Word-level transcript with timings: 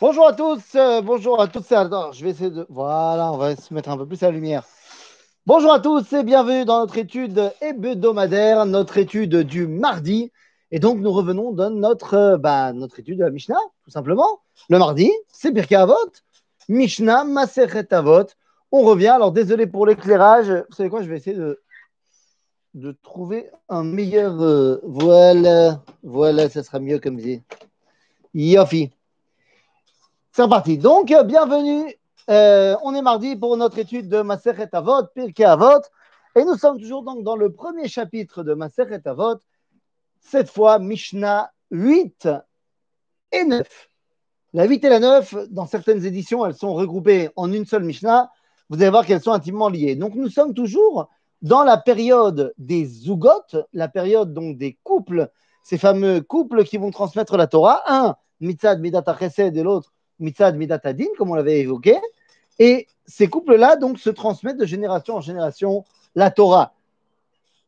Bonjour 0.00 0.26
à 0.26 0.32
tous, 0.32 0.60
euh, 0.74 1.02
bonjour 1.02 1.40
à 1.40 1.46
tous. 1.46 1.70
Attends, 1.70 2.10
je 2.10 2.24
vais 2.24 2.30
essayer 2.30 2.50
de. 2.50 2.66
Voilà, 2.68 3.32
on 3.32 3.36
va 3.36 3.54
se 3.54 3.72
mettre 3.72 3.90
un 3.90 3.96
peu 3.96 4.04
plus 4.04 4.20
à 4.24 4.26
la 4.26 4.32
lumière. 4.32 4.64
Bonjour 5.46 5.72
à 5.72 5.78
tous 5.78 6.12
et 6.12 6.24
bienvenue 6.24 6.64
dans 6.64 6.80
notre 6.80 6.98
étude 6.98 7.52
hebdomadaire, 7.60 8.66
notre 8.66 8.98
étude 8.98 9.36
du 9.42 9.68
mardi. 9.68 10.32
Et 10.72 10.80
donc, 10.80 10.98
nous 10.98 11.12
revenons 11.12 11.52
dans 11.52 11.70
notre, 11.70 12.14
euh, 12.14 12.36
bah, 12.36 12.72
notre 12.72 12.98
étude 12.98 13.18
de 13.18 13.24
la 13.24 13.30
Mishnah, 13.30 13.54
tout 13.84 13.90
simplement. 13.90 14.40
Le 14.68 14.78
mardi, 14.78 15.12
c'est 15.32 15.52
Birka 15.52 15.82
Avot, 15.82 15.94
Mishnah, 16.68 17.22
Masechet 17.24 17.94
Avot. 17.94 18.26
On 18.72 18.82
revient. 18.82 19.08
Alors, 19.08 19.30
désolé 19.30 19.68
pour 19.68 19.86
l'éclairage. 19.86 20.50
Vous 20.50 20.74
savez 20.74 20.88
quoi, 20.88 21.02
je 21.02 21.08
vais 21.08 21.18
essayer 21.18 21.36
de, 21.36 21.62
de 22.74 22.96
trouver 23.04 23.48
un 23.68 23.84
meilleur. 23.84 24.42
euh, 24.42 24.80
voilà, 24.82 25.82
voilà, 26.02 26.48
ça 26.48 26.64
sera 26.64 26.80
mieux 26.80 26.98
comme 26.98 27.16
dit. 27.16 27.42
Yofi. 28.34 28.90
C'est 30.36 30.42
reparti. 30.42 30.78
Donc, 30.78 31.12
euh, 31.12 31.22
bienvenue. 31.22 31.94
Euh, 32.28 32.74
on 32.82 32.92
est 32.92 33.02
mardi 33.02 33.36
pour 33.36 33.56
notre 33.56 33.78
étude 33.78 34.08
de 34.08 34.20
Masechet 34.20 34.68
Avot, 34.72 35.04
Pirkei 35.14 35.44
Avot. 35.44 35.80
Et 36.34 36.44
nous 36.44 36.56
sommes 36.56 36.80
toujours 36.80 37.04
donc 37.04 37.22
dans 37.22 37.36
le 37.36 37.52
premier 37.52 37.86
chapitre 37.86 38.42
de 38.42 38.52
Masechet 38.52 39.06
Avot. 39.06 39.36
Cette 40.18 40.50
fois, 40.50 40.80
Mishnah 40.80 41.52
8 41.70 42.28
et 43.30 43.44
9. 43.44 43.88
La 44.54 44.64
8 44.64 44.84
et 44.84 44.88
la 44.88 44.98
9, 44.98 45.36
dans 45.50 45.66
certaines 45.66 46.04
éditions, 46.04 46.44
elles 46.44 46.56
sont 46.56 46.74
regroupées 46.74 47.30
en 47.36 47.52
une 47.52 47.64
seule 47.64 47.84
Mishnah. 47.84 48.28
Vous 48.70 48.82
allez 48.82 48.90
voir 48.90 49.06
qu'elles 49.06 49.22
sont 49.22 49.30
intimement 49.30 49.68
liées. 49.68 49.94
Donc, 49.94 50.16
nous 50.16 50.30
sommes 50.30 50.52
toujours 50.52 51.10
dans 51.42 51.62
la 51.62 51.76
période 51.76 52.52
des 52.58 52.86
Zugot, 52.86 53.30
la 53.72 53.86
période 53.86 54.34
donc 54.34 54.58
des 54.58 54.80
couples, 54.82 55.30
ces 55.62 55.78
fameux 55.78 56.22
couples 56.22 56.64
qui 56.64 56.76
vont 56.76 56.90
transmettre 56.90 57.36
la 57.36 57.46
Torah. 57.46 57.82
Un, 57.86 58.16
Mitzad 58.40 58.80
Midat 58.80 59.04
et 59.38 59.62
l'autre, 59.62 59.93
Mitzad 60.18 60.56
Midat 60.56 60.80
Adin, 60.84 61.06
comme 61.16 61.30
on 61.30 61.34
l'avait 61.34 61.60
évoqué. 61.60 61.96
Et 62.58 62.86
ces 63.06 63.28
couples-là, 63.28 63.76
donc, 63.76 63.98
se 63.98 64.10
transmettent 64.10 64.58
de 64.58 64.66
génération 64.66 65.16
en 65.16 65.20
génération 65.20 65.84
la 66.14 66.30
Torah. 66.30 66.74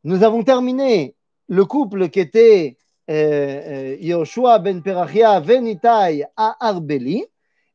Nous 0.05 0.23
avons 0.23 0.45
terminé 0.45 1.15
le 1.49 1.65
couple 1.65 2.09
qui 2.09 2.21
était 2.21 2.77
euh, 3.11 3.97
euh, 4.01 4.59
ben 4.61 4.83
Perachia 4.83 5.41
Venitai 5.41 6.25
à 6.37 6.57
Arbeli. 6.61 7.25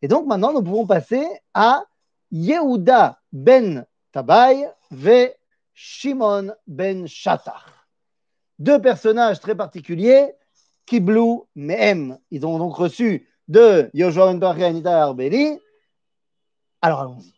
Et 0.01 0.07
donc, 0.07 0.25
maintenant, 0.25 0.53
nous 0.53 0.63
pouvons 0.63 0.85
passer 0.85 1.25
à 1.53 1.83
Yehuda 2.31 3.19
ben 3.31 3.85
Tabai 4.11 4.65
ve 4.89 5.29
Shimon 5.73 6.53
ben 6.67 7.07
Shattach. 7.07 7.65
Deux 8.59 8.81
personnages 8.81 9.39
très 9.39 9.55
particuliers, 9.55 10.33
Kiblu 10.85 11.41
Mehem. 11.55 12.17
Ils 12.29 12.45
ont 12.45 12.57
donc 12.57 12.75
reçu 12.75 13.27
de 13.51 13.89
Yoshua 13.93 14.33
ben 14.33 14.53
Venitai 14.53 14.89
à 14.89 15.03
Arbeli. 15.03 15.59
Alors, 16.81 17.01
allons-y. 17.01 17.33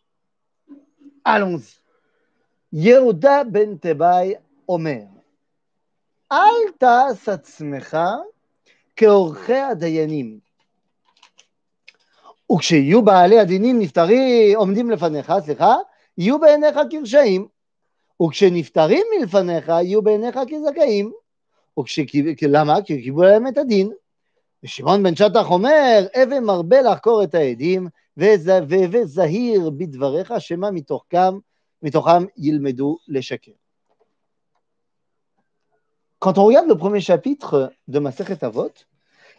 Allons-y. 1.24 1.80
Yehuda 2.72 3.44
ben 3.44 3.78
Tabai 3.78 4.38
Omer. 4.68 5.08
אל 6.32 6.72
תעש 6.78 7.28
עצמך 7.28 7.96
כעורכי 8.96 9.56
הדיינים. 9.56 10.38
וכשיהיו 12.52 13.02
בעלי 13.02 13.38
הדינים 13.38 13.78
נפטרים, 13.78 14.56
עומדים 14.56 14.90
לפניך, 14.90 15.32
סליחה, 15.44 15.76
יהיו 16.18 16.38
בעיניך 16.38 16.78
כרשעים. 16.90 17.48
וכשנפטרים 18.22 19.06
מלפניך, 19.18 19.68
יהיו 19.68 20.02
בעיניך 20.02 20.38
כזכאים. 20.48 21.12
וכש... 21.80 21.98
למה? 22.42 22.82
כי 22.82 23.02
קיבלו 23.02 23.22
להם 23.22 23.46
את 23.46 23.58
הדין. 23.58 23.92
ושמעון 24.63 25.03
בן 25.03 25.15
שטח 25.15 25.49
אומר, 25.49 26.07
הווה 26.15 26.39
מרבה 26.39 26.81
לחקור 26.81 27.23
את 27.23 27.35
העדים, 27.35 27.87
והווה 28.17 29.05
זהיר 29.05 29.69
בדבריך, 29.69 30.33
שמא 30.39 30.69
מתוכם, 30.73 31.37
מתוכם 31.83 32.25
ילמדו 32.37 32.97
לשקר. 33.07 33.51
quand 36.19 36.37
on 36.37 36.45
regarde 36.45 36.67
le 36.67 36.77
premier 36.77 36.99
chapitre 36.99 37.71
de 37.87 37.99
Masechet 37.99 38.43
Avot, 38.43 38.71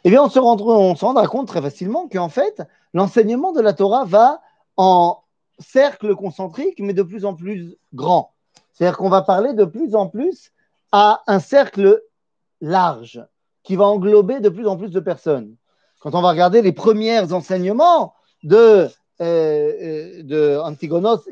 eh 0.04 0.10
bien, 0.10 0.22
on 0.22 0.30
se, 0.30 0.38
rendra, 0.38 0.78
on 0.78 0.96
se 0.96 1.04
rendra 1.04 1.26
compte 1.26 1.48
très 1.48 1.60
facilement 1.60 2.08
qu'en 2.08 2.30
fait, 2.30 2.62
l'enseignement 2.94 3.52
de 3.52 3.60
la 3.60 3.74
Torah 3.74 4.04
va 4.06 4.40
en 4.78 5.22
cercle 5.58 6.16
concentrique, 6.16 6.80
mais 6.80 6.94
de 6.94 7.02
plus 7.02 7.26
en 7.26 7.34
plus 7.34 7.76
grand. 7.92 8.32
C'est-à-dire 8.72 8.96
qu'on 8.96 9.10
va 9.10 9.20
parler 9.20 9.52
de 9.52 9.66
plus 9.66 9.94
en 9.94 10.08
plus 10.08 10.52
à 10.90 11.22
un 11.26 11.38
cercle 11.38 12.02
large 12.62 13.22
qui 13.65 13.75
va 13.75 13.85
englober 13.85 14.39
de 14.39 14.49
plus 14.49 14.67
en 14.67 14.77
plus 14.77 14.91
de 14.91 14.99
personnes. 14.99 15.55
Quand 15.99 16.15
on 16.15 16.21
va 16.21 16.29
regarder 16.29 16.61
les 16.61 16.71
premiers 16.71 17.33
enseignements 17.33 18.13
de, 18.43 18.87
euh, 19.21 20.23
de 20.23 20.57
Antigonos 20.59 21.23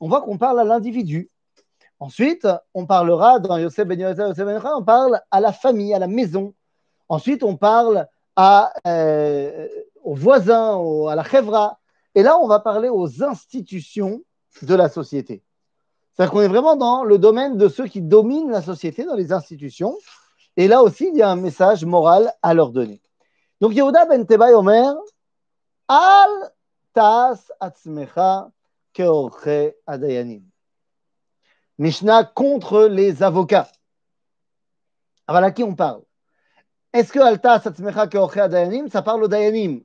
on 0.00 0.08
voit 0.08 0.22
qu'on 0.22 0.38
parle 0.38 0.60
à 0.60 0.64
l'individu. 0.64 1.28
Ensuite, 1.98 2.46
on 2.72 2.86
parlera 2.86 3.40
dans 3.40 3.58
Yosef 3.58 3.86
Ben 3.86 3.98
Yosef, 3.98 4.28
Yosef 4.28 4.46
Ben 4.46 4.62
on 4.76 4.84
parle 4.84 5.20
à 5.32 5.40
la 5.40 5.52
famille, 5.52 5.92
à 5.92 5.98
la 5.98 6.06
maison. 6.06 6.54
Ensuite, 7.08 7.42
on 7.42 7.56
parle 7.56 8.06
euh, 8.86 9.68
aux 10.04 10.14
voisins, 10.14 10.80
à 11.08 11.16
la 11.16 11.24
chevra. 11.24 11.80
Et 12.14 12.22
là, 12.22 12.38
on 12.38 12.46
va 12.46 12.60
parler 12.60 12.88
aux 12.88 13.24
institutions 13.24 14.22
de 14.62 14.74
la 14.76 14.88
société. 14.88 15.42
C'est-à-dire 16.14 16.32
qu'on 16.32 16.42
est 16.42 16.48
vraiment 16.48 16.76
dans 16.76 17.02
le 17.02 17.18
domaine 17.18 17.56
de 17.56 17.68
ceux 17.68 17.86
qui 17.86 18.02
dominent 18.02 18.50
la 18.50 18.62
société, 18.62 19.04
dans 19.04 19.14
les 19.14 19.32
institutions. 19.32 19.96
Et 20.58 20.68
là 20.68 20.82
aussi, 20.82 21.08
il 21.08 21.16
y 21.16 21.22
a 21.22 21.30
un 21.30 21.36
message 21.36 21.84
moral 21.86 22.30
à 22.42 22.52
leur 22.52 22.72
donner. 22.72 23.00
Donc, 23.60 23.74
Yehuda 23.74 24.04
ben 24.06 24.26
Tebai 24.26 24.52
Omer, 24.52 24.92
Al 25.86 26.52
tas 26.92 27.50
atzmecha 27.60 28.50
keorche 28.92 29.74
adayanim. 29.86 30.42
Mishnah 31.78 32.24
contre 32.24 32.86
les 32.86 33.22
avocats. 33.22 33.70
Alors 35.28 35.44
à 35.44 35.52
qui 35.52 35.62
on 35.62 35.76
parle 35.76 36.02
Est-ce 36.92 37.12
que 37.12 37.20
Alta 37.20 37.60
Satzmecha 37.60 38.08
Keoche 38.08 38.48
Dayanim, 38.48 38.88
ça 38.88 39.02
parle 39.02 39.22
aux 39.22 39.28
Dayanim? 39.28 39.84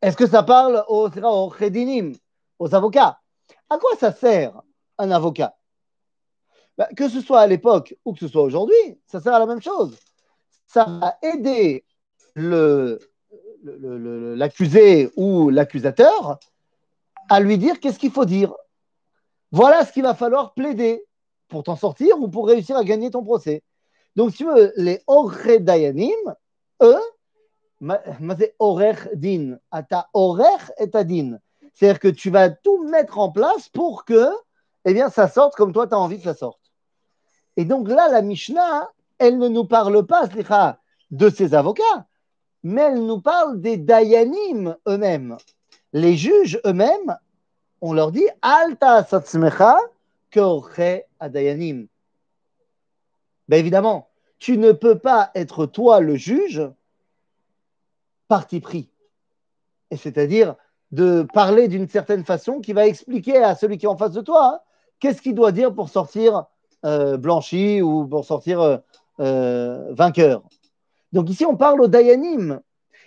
Est-ce 0.00 0.16
que 0.16 0.26
ça 0.26 0.44
parle 0.44 0.84
aux, 0.88 1.10
aux 1.10 1.50
Chedinim, 1.50 2.14
aux 2.58 2.74
avocats? 2.74 3.20
À 3.68 3.76
quoi 3.78 3.96
ça 3.98 4.12
sert 4.12 4.62
un 4.96 5.10
avocat? 5.10 5.54
Ben, 6.78 6.86
Que 6.96 7.08
ce 7.08 7.20
soit 7.20 7.40
à 7.40 7.46
l'époque 7.46 7.96
ou 8.04 8.12
que 8.12 8.20
ce 8.20 8.28
soit 8.28 8.42
aujourd'hui, 8.42 8.76
ça 9.06 9.20
sert 9.20 9.34
à 9.34 9.38
la 9.38 9.46
même 9.46 9.62
chose. 9.62 9.96
Ça 10.66 10.84
va 10.84 11.16
aider 11.22 11.84
l'accusé 13.64 15.10
ou 15.16 15.50
l'accusateur 15.50 16.38
à 17.28 17.40
lui 17.40 17.58
dire 17.58 17.80
qu'est-ce 17.80 17.98
qu'il 17.98 18.10
faut 18.10 18.24
dire. 18.24 18.54
Voilà 19.52 19.84
ce 19.84 19.92
qu'il 19.92 20.02
va 20.02 20.14
falloir 20.14 20.54
plaider 20.54 21.04
pour 21.48 21.62
t'en 21.62 21.76
sortir 21.76 22.20
ou 22.20 22.28
pour 22.28 22.46
réussir 22.46 22.76
à 22.76 22.84
gagner 22.84 23.10
ton 23.10 23.24
procès. 23.24 23.62
Donc, 24.16 24.30
si 24.32 24.38
tu 24.38 24.44
veux, 24.46 24.72
les 24.76 25.02
Orech 25.06 25.62
Dayanim, 25.62 26.34
eux, 26.82 27.00
c'est 28.38 28.54
Orech 28.58 29.08
Din. 29.14 29.58
Ata 29.70 30.08
Orech 30.14 30.72
et 30.78 30.86
Din. 31.04 31.38
C'est-à-dire 31.74 32.00
que 32.00 32.08
tu 32.08 32.30
vas 32.30 32.48
tout 32.50 32.88
mettre 32.88 33.18
en 33.18 33.30
place 33.30 33.68
pour 33.68 34.04
que 34.04 34.30
eh 34.86 34.94
bien, 34.94 35.10
ça 35.10 35.28
sorte 35.28 35.54
comme 35.56 35.72
toi, 35.72 35.86
tu 35.86 35.94
as 35.94 35.98
envie 35.98 36.18
que 36.18 36.24
ça 36.24 36.34
sorte. 36.34 36.65
Et 37.56 37.64
donc 37.64 37.88
là, 37.88 38.08
la 38.08 38.22
Mishnah, 38.22 38.90
elle 39.18 39.38
ne 39.38 39.48
nous 39.48 39.64
parle 39.64 40.04
pas 40.06 40.28
de 41.10 41.30
ses 41.30 41.54
avocats, 41.54 42.06
mais 42.62 42.82
elle 42.82 43.06
nous 43.06 43.20
parle 43.20 43.60
des 43.60 43.76
Dayanim 43.76 44.76
eux-mêmes. 44.86 45.36
Les 45.92 46.16
juges 46.16 46.60
eux-mêmes, 46.66 47.16
on 47.80 47.92
leur 47.92 48.12
dit 48.12 48.28
Alta 48.42 49.04
satzmecha 49.04 49.78
keorche 50.30 51.04
adayanim. 51.20 51.86
Ben 53.48 53.58
évidemment, 53.58 54.08
tu 54.38 54.58
ne 54.58 54.72
peux 54.72 54.98
pas 54.98 55.30
être 55.34 55.66
toi 55.66 56.00
le 56.00 56.16
juge 56.16 56.62
parti 58.28 58.60
pris. 58.60 58.90
Et 59.90 59.96
c'est-à-dire 59.96 60.56
de 60.92 61.26
parler 61.32 61.68
d'une 61.68 61.88
certaine 61.88 62.24
façon 62.24 62.60
qui 62.60 62.72
va 62.72 62.86
expliquer 62.86 63.42
à 63.42 63.54
celui 63.54 63.78
qui 63.78 63.86
est 63.86 63.88
en 63.88 63.96
face 63.96 64.12
de 64.12 64.20
toi 64.20 64.54
hein, 64.54 64.60
qu'est-ce 65.00 65.22
qu'il 65.22 65.34
doit 65.34 65.52
dire 65.52 65.74
pour 65.74 65.88
sortir 65.88 66.46
blanchi 67.16 67.82
ou 67.82 68.06
pour 68.06 68.24
sortir 68.24 68.60
euh, 68.60 68.78
euh, 69.20 69.92
vainqueur. 69.94 70.42
Donc 71.12 71.30
ici, 71.30 71.44
on 71.44 71.56
parle 71.56 71.80
aux 71.80 71.88
dayanim. 71.88 72.60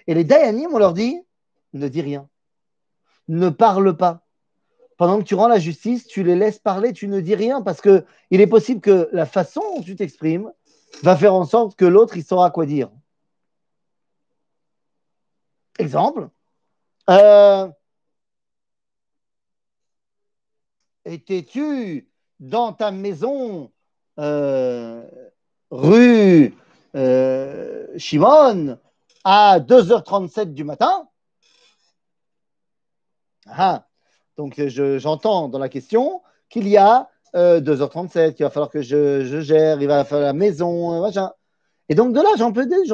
Et 0.08 0.14
les 0.14 0.24
dayanim, 0.24 0.70
on 0.74 0.78
leur 0.78 0.94
dit 0.94 1.22
ne 1.74 1.88
dis 1.88 2.02
rien, 2.02 2.28
ne 3.28 3.50
parle 3.50 3.96
pas 3.96 4.26
pendant 4.98 5.20
que 5.20 5.24
tu 5.24 5.36
rends 5.36 5.48
la 5.48 5.60
justice, 5.60 6.08
tu 6.08 6.24
les 6.24 6.36
laisses 6.36 6.60
parler, 6.60 6.92
tu 6.92 7.08
ne 7.08 7.22
dis 7.22 7.36
rien 7.36 7.62
parce 7.62 7.80
que 7.80 8.04
il 8.31 8.42
est 8.42 8.48
possible 8.48 8.81
que 8.81 9.08
la 9.14 9.26
façon 9.26 9.62
dont 9.76 9.81
tu 9.81 9.96
t'exprimes 9.96 10.52
va 11.04 11.16
faire 11.16 11.34
en 11.34 11.46
sorte 11.46 11.78
que 11.78 11.86
l'autre 11.86 12.18
il 12.18 12.24
saura 12.24 12.50
quoi 12.52 12.66
dire. 12.66 12.90
Exemple. 15.78 16.30
Euh, 17.10 17.70
Étais-tu 21.06 22.08
dans 22.39 22.74
ta 22.74 22.91
maison 22.91 23.71
euh, 24.19 25.03
rue 25.71 26.56
euh, 26.95 27.88
Shimon 27.97 28.77
à 29.24 29.59
2h37 29.59 30.53
du 30.53 30.63
matin. 30.63 31.07
Ah, 33.47 33.86
donc 34.38 34.62
j'entends 34.68 35.50
dans 35.50 35.59
la 35.59 35.69
question 35.69 36.21
qu'il 36.50 36.68
y 36.68 36.77
a 36.77 37.09
2h37, 37.33 38.18
euh, 38.18 38.31
qu'il 38.31 38.45
va 38.45 38.50
falloir 38.50 38.69
que 38.69 38.81
je, 38.81 39.42
gère, 39.42 39.81
il 39.81 39.88
va 39.88 40.03
falloir 40.06 40.27
la 40.27 40.33
maison, 40.33 40.94
euh, 40.94 41.01
machin. 41.01 41.31
Et 41.89 41.95
donc 41.95 42.13
de 42.13 42.21
là, 42.21 42.30
j'en 42.38 42.51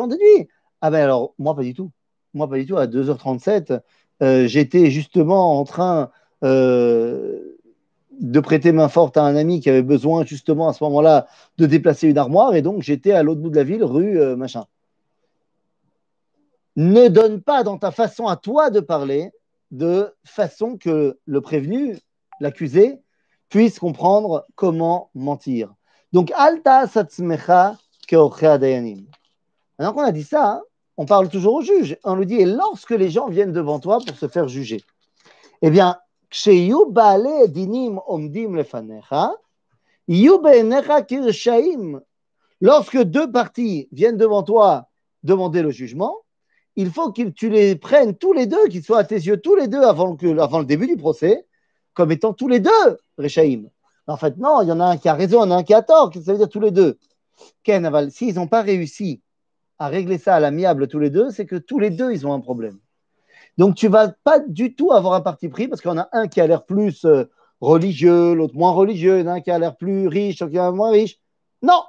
déduis. 0.07 0.48
Ah 0.81 0.89
ben 0.91 1.03
alors, 1.03 1.33
moi 1.38 1.56
pas 1.56 1.63
du 1.63 1.74
tout. 1.74 1.91
Moi 2.33 2.50
pas 2.50 2.57
du 2.57 2.65
tout. 2.65 2.77
À 2.77 2.88
2h37, 2.88 3.81
euh, 4.21 4.48
j'étais 4.48 4.89
justement 4.91 5.59
en 5.59 5.63
train 5.65 6.09
de 8.19 8.39
prêter 8.39 8.71
main 8.71 8.88
forte 8.88 9.17
à 9.17 9.23
un 9.23 9.35
ami 9.35 9.59
qui 9.59 9.69
avait 9.69 9.81
besoin 9.81 10.25
justement 10.25 10.67
à 10.67 10.73
ce 10.73 10.83
moment-là 10.85 11.27
de 11.57 11.65
déplacer 11.65 12.07
une 12.07 12.17
armoire 12.17 12.56
et 12.56 12.62
donc 12.62 12.81
j'étais 12.81 13.12
à 13.12 13.23
l'autre 13.23 13.41
bout 13.41 13.50
de 13.50 13.56
la 13.56 13.63
ville, 13.63 13.83
rue 13.83 14.35
machin. 14.35 14.65
Ne 16.75 17.07
donne 17.07 17.41
pas 17.41 17.63
dans 17.63 17.77
ta 17.77 17.91
façon 17.91 18.27
à 18.27 18.35
toi 18.35 18.69
de 18.69 18.79
parler 18.79 19.31
de 19.71 20.13
façon 20.23 20.77
que 20.77 21.17
le 21.25 21.41
prévenu, 21.41 21.97
l'accusé, 22.39 23.00
puisse 23.50 23.79
comprendre 23.79 24.45
comment 24.56 25.09
mentir. 25.13 25.73
Donc, 26.13 26.31
alta 26.35 26.88
satsmecha 26.88 27.77
dayanim. 28.09 29.06
Maintenant 29.77 29.94
qu'on 29.94 30.03
a 30.03 30.12
dit 30.12 30.23
ça, 30.23 30.51
hein, 30.51 30.62
on 30.97 31.06
parle 31.06 31.29
toujours 31.29 31.56
au 31.56 31.62
juge. 31.62 31.97
On 32.03 32.15
nous 32.15 32.25
dit, 32.25 32.35
et 32.35 32.45
lorsque 32.45 32.91
les 32.91 33.09
gens 33.09 33.27
viennent 33.27 33.51
devant 33.51 33.79
toi 33.79 34.00
pour 34.06 34.15
se 34.17 34.27
faire 34.27 34.47
juger, 34.47 34.81
eh 35.62 35.69
bien, 35.69 35.97
dinim 37.48 38.00
omdim 38.08 38.56
lefanecha, 38.56 39.34
Lorsque 42.62 42.98
deux 42.98 43.32
parties 43.32 43.90
viennent 43.92 44.18
devant 44.18 44.44
toi 44.44 44.90
demander 45.24 45.62
le 45.62 45.72
jugement, 45.72 46.18
il 46.76 46.92
faut 46.92 47.12
que 47.12 47.30
tu 47.30 47.50
les 47.50 47.76
prennes 47.76 48.16
tous 48.16 48.34
les 48.34 48.46
deux, 48.46 48.68
qu'ils 48.68 48.84
soient 48.84 49.00
à 49.00 49.04
tes 49.04 49.16
yeux 49.16 49.38
tous 49.38 49.56
les 49.56 49.68
deux 49.68 49.82
avant, 49.82 50.16
le 50.20 50.66
début 50.66 50.88
du 50.88 50.98
procès, 50.98 51.48
comme 51.94 52.12
étant 52.12 52.34
tous 52.34 52.48
les 52.48 52.60
deux 52.60 53.00
Rechaïm. 53.18 53.70
En 54.08 54.18
fait, 54.18 54.38
non, 54.38 54.62
il 54.62 54.68
y 54.68 54.72
en 54.72 54.80
a 54.80 54.86
un 54.86 54.98
qui 54.98 55.10
a 55.10 55.16
raison, 55.16 55.44
il 55.44 55.50
y 55.50 55.52
en 55.52 55.56
a 55.56 55.60
un 55.60 55.64
qui 55.64 55.74
a 55.74 55.82
tort, 55.82 56.12
ça 56.14 56.32
veut 56.32 56.38
dire 56.38 56.50
tous 56.50 56.60
les 56.60 56.72
deux? 56.72 57.00
S'ils 58.10 58.36
n'ont 58.36 58.48
pas 58.48 58.62
réussi 58.62 59.22
à 59.80 59.88
régler 59.88 60.18
ça 60.18 60.36
à 60.36 60.40
l'amiable 60.40 60.88
tous 60.88 61.00
les 61.00 61.10
deux, 61.10 61.32
c'est 61.32 61.46
que 61.46 61.56
tous 61.56 61.80
les 61.80 61.90
deux, 61.90 62.12
ils 62.12 62.28
ont 62.28 62.34
un 62.34 62.40
problème. 62.40 62.80
Donc, 63.57 63.75
tu 63.75 63.88
vas 63.88 64.10
pas 64.10 64.40
du 64.40 64.75
tout 64.75 64.92
avoir 64.92 65.13
un 65.13 65.22
parti 65.22 65.48
pris 65.48 65.68
parce 65.68 65.86
en 65.86 65.98
a 65.98 66.10
un 66.12 66.28
qui 66.28 66.42
a 66.42 66.48
l'air 66.48 66.66
plus 66.66 67.06
euh, 67.06 67.30
religieux, 67.62 68.34
l'autre 68.34 68.56
moins 68.56 68.72
religieux, 68.72 69.25
un 69.28 69.42
qui 69.42 69.52
a 69.52 69.60
l'air 69.60 69.78
plus 69.78 70.07
riche, 70.07 70.40
l'autre 70.40 70.52
qui 70.52 70.60
a 70.60 70.72
moins 70.72 70.92
riche. 70.92 71.19
Non, 71.62 71.84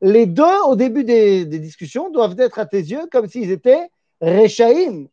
les 0.00 0.26
deux, 0.26 0.60
au 0.66 0.76
début 0.76 1.04
des, 1.04 1.44
discussions, 1.44 2.10
doivent 2.10 2.38
être 2.38 2.58
à 2.58 2.66
tes 2.66 2.78
yeux 2.78 3.06
comme 3.10 3.28
s'ils 3.28 3.50
étaient 3.50 3.90
Rechaïm. 4.20 5.08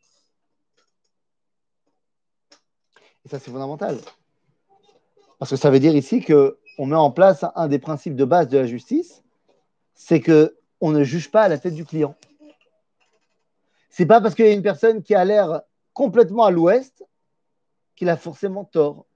Et 3.25 3.29
ça, 3.29 3.39
c'est 3.39 3.51
fondamental. 3.51 3.97
Parce 5.39 5.51
que 5.51 5.57
ça 5.57 5.69
veut 5.69 5.79
dire 5.79 5.95
ici 5.95 6.23
qu'on 6.23 6.85
met 6.85 6.95
en 6.95 7.11
place 7.11 7.43
un 7.55 7.67
des 7.67 7.79
principes 7.79 8.15
de 8.15 8.25
base 8.25 8.47
de 8.47 8.57
la 8.57 8.65
justice, 8.65 9.23
c'est 9.93 10.21
qu'on 10.21 10.91
ne 10.91 11.03
juge 11.03 11.29
pas 11.31 11.43
à 11.43 11.49
la 11.49 11.57
tête 11.57 11.75
du 11.75 11.85
client. 11.85 12.15
C'est 13.89 14.05
pas 14.05 14.21
parce 14.21 14.35
qu'il 14.35 14.45
y 14.45 14.49
a 14.49 14.53
une 14.53 14.61
personne 14.61 15.01
qui 15.01 15.15
a 15.15 15.25
l'air 15.25 15.63
complètement 15.97 16.43
à 16.43 16.51
l'ouest 16.51 17.03
qu'il 17.95 18.07
a 18.07 18.17
forcément 18.17 18.65
tort. 18.65 19.07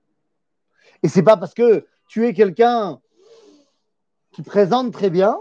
Et 1.03 1.09
c'est 1.09 1.21
pas 1.21 1.37
parce 1.37 1.53
que 1.53 1.85
tu 2.09 2.25
es 2.25 2.33
quelqu'un 2.33 2.99
qui 4.31 4.41
présente 4.41 4.91
très 4.91 5.11
bien 5.11 5.37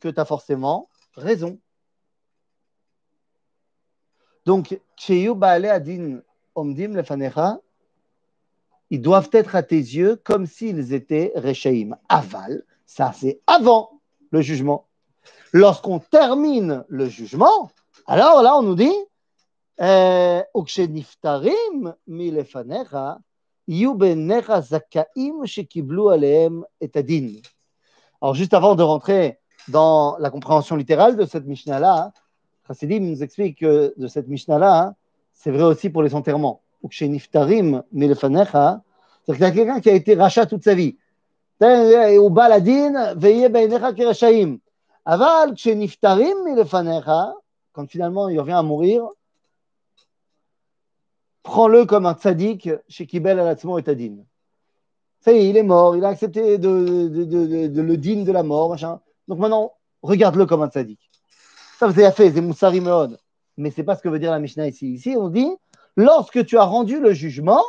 que 0.00 0.08
tu 0.08 0.18
as 0.18 0.24
forcément 0.24 0.88
raison. 1.14 1.58
Donc, 4.46 4.80
ils 5.08 5.26
doivent 9.02 9.30
être 9.32 9.56
à 9.56 9.62
tes 9.62 9.76
yeux 9.76 10.16
comme 10.16 10.46
s'ils 10.46 10.94
étaient 10.94 11.32
Rechaim. 11.36 11.98
Aval, 12.08 12.64
ça 12.86 13.12
c'est 13.14 13.42
avant 13.46 14.00
le 14.30 14.40
jugement. 14.40 14.86
Lorsqu'on 15.52 15.98
termine 15.98 16.86
le 16.88 17.10
jugement, 17.10 17.70
alors 18.06 18.42
là 18.42 18.56
on 18.56 18.62
nous 18.62 18.74
dit 18.74 18.96
euh, 19.81 20.41
alors, 28.21 28.35
juste 28.35 28.53
avant 28.53 28.75
de 28.75 28.83
rentrer 28.83 29.39
dans 29.67 30.17
la 30.19 30.29
compréhension 30.29 30.75
littérale 30.75 31.17
de 31.17 31.25
cette 31.25 31.45
Mishnah-là, 31.45 32.11
Chassidim 32.67 32.99
nous 32.99 33.23
explique 33.23 33.59
que 33.59 33.93
de 33.97 34.07
cette 34.07 34.27
Mishnah-là, 34.27 34.79
hein, 34.79 34.95
c'est 35.33 35.51
vrai 35.51 35.63
aussi 35.63 35.89
pour 35.89 36.03
les 36.03 36.13
enterrements. 36.13 36.61
C'est-à-dire 36.81 37.31
qu'il 39.25 39.41
y 39.41 39.45
a 39.45 39.51
quelqu'un 39.51 39.79
qui 39.79 39.89
a 39.89 39.93
été 39.93 40.15
rachat 40.15 40.45
toute 40.45 40.63
sa 40.63 40.75
vie. 40.75 40.95
הוא 42.17 42.31
בא 42.31 42.47
לדין 42.47 42.95
ויהיה 43.21 43.49
בעיניך 43.49 43.85
כרשעים. 43.95 44.57
אבל 45.07 45.49
כשנפטרים 45.55 46.37
מלפניך, 46.45 47.11
quand 47.73 47.89
finalement 47.89 48.29
il 48.29 48.39
revient 48.39 48.53
à 48.53 48.61
mourir, 48.61 49.03
prends-le 51.48 51.86
comme 51.86 52.04
un 52.04 52.12
tzaddik 52.12 52.68
chez 52.88 53.06
Kibel 53.06 53.40
Alatzmo 53.40 53.78
et 53.78 53.88
Adin. 53.88 54.16
Ça 55.20 55.32
y 55.32 55.38
est, 55.38 55.48
il 55.48 55.56
est 55.56 55.62
mort, 55.62 55.96
il 55.96 56.04
a 56.04 56.08
accepté 56.08 56.58
de, 56.58 57.08
de, 57.08 57.80
le 57.80 57.96
din 57.96 58.22
de 58.22 58.32
la 58.32 58.42
mort. 58.42 58.76
Donc 59.28 59.38
maintenant, 59.38 59.72
regarde-le 60.02 60.44
comme 60.44 60.60
un 60.60 60.68
tzaddik. 60.68 61.00
Ça, 61.78 61.90
c'est 61.90 62.12
fait, 62.12 62.32
c'est 62.32 62.42
Moussari 62.42 62.82
Meod. 62.82 63.18
Mais 63.56 63.70
c'est 63.70 63.82
pas 63.82 63.96
ce 63.96 64.02
que 64.02 64.10
veut 64.10 64.18
dire 64.18 64.30
la 64.30 64.40
Mishnah 64.40 64.68
ici. 64.68 64.92
Ici, 64.92 65.14
on 65.16 65.30
dit 65.30 65.50
lorsque 65.96 66.44
tu 66.44 66.58
as 66.58 66.64
rendu 66.64 67.00
le 67.00 67.14
jugement, 67.14 67.64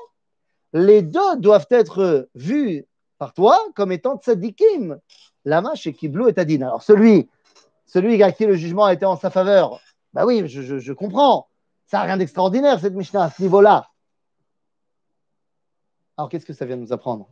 les 0.73 1.01
deux 1.01 1.37
doivent 1.37 1.67
être 1.69 2.27
vus 2.35 2.85
par 3.17 3.33
toi 3.33 3.57
comme 3.75 3.93
étant 3.93 4.17
tzadikim. 4.17 4.99
Lama 5.45 5.73
chez 5.75 5.93
Kiblou 5.93 6.27
et 6.27 6.33
Tadin. 6.33 6.63
Alors, 6.63 6.83
celui, 6.83 7.29
celui 7.85 8.21
à 8.21 8.33
qui 8.33 8.45
le 8.45 8.55
jugement 8.55 8.83
a 8.83 8.93
été 8.93 9.05
en 9.05 9.15
sa 9.15 9.29
faveur, 9.29 9.79
bah 10.11 10.25
oui, 10.25 10.43
je 10.49 10.91
comprends. 10.91 11.48
Ça 11.89 11.97
n'a 11.97 12.03
rien 12.03 12.17
d'extraordinaire, 12.17 12.79
cette 12.79 12.93
Mishnah, 12.93 13.23
à 13.23 13.29
ce 13.31 13.41
niveau-là. 13.41 13.89
Alors, 16.15 16.29
qu'est-ce 16.29 16.45
que 16.45 16.53
ça 16.53 16.67
vient 16.67 16.75
nous 16.75 16.93
apprendre? 16.93 17.27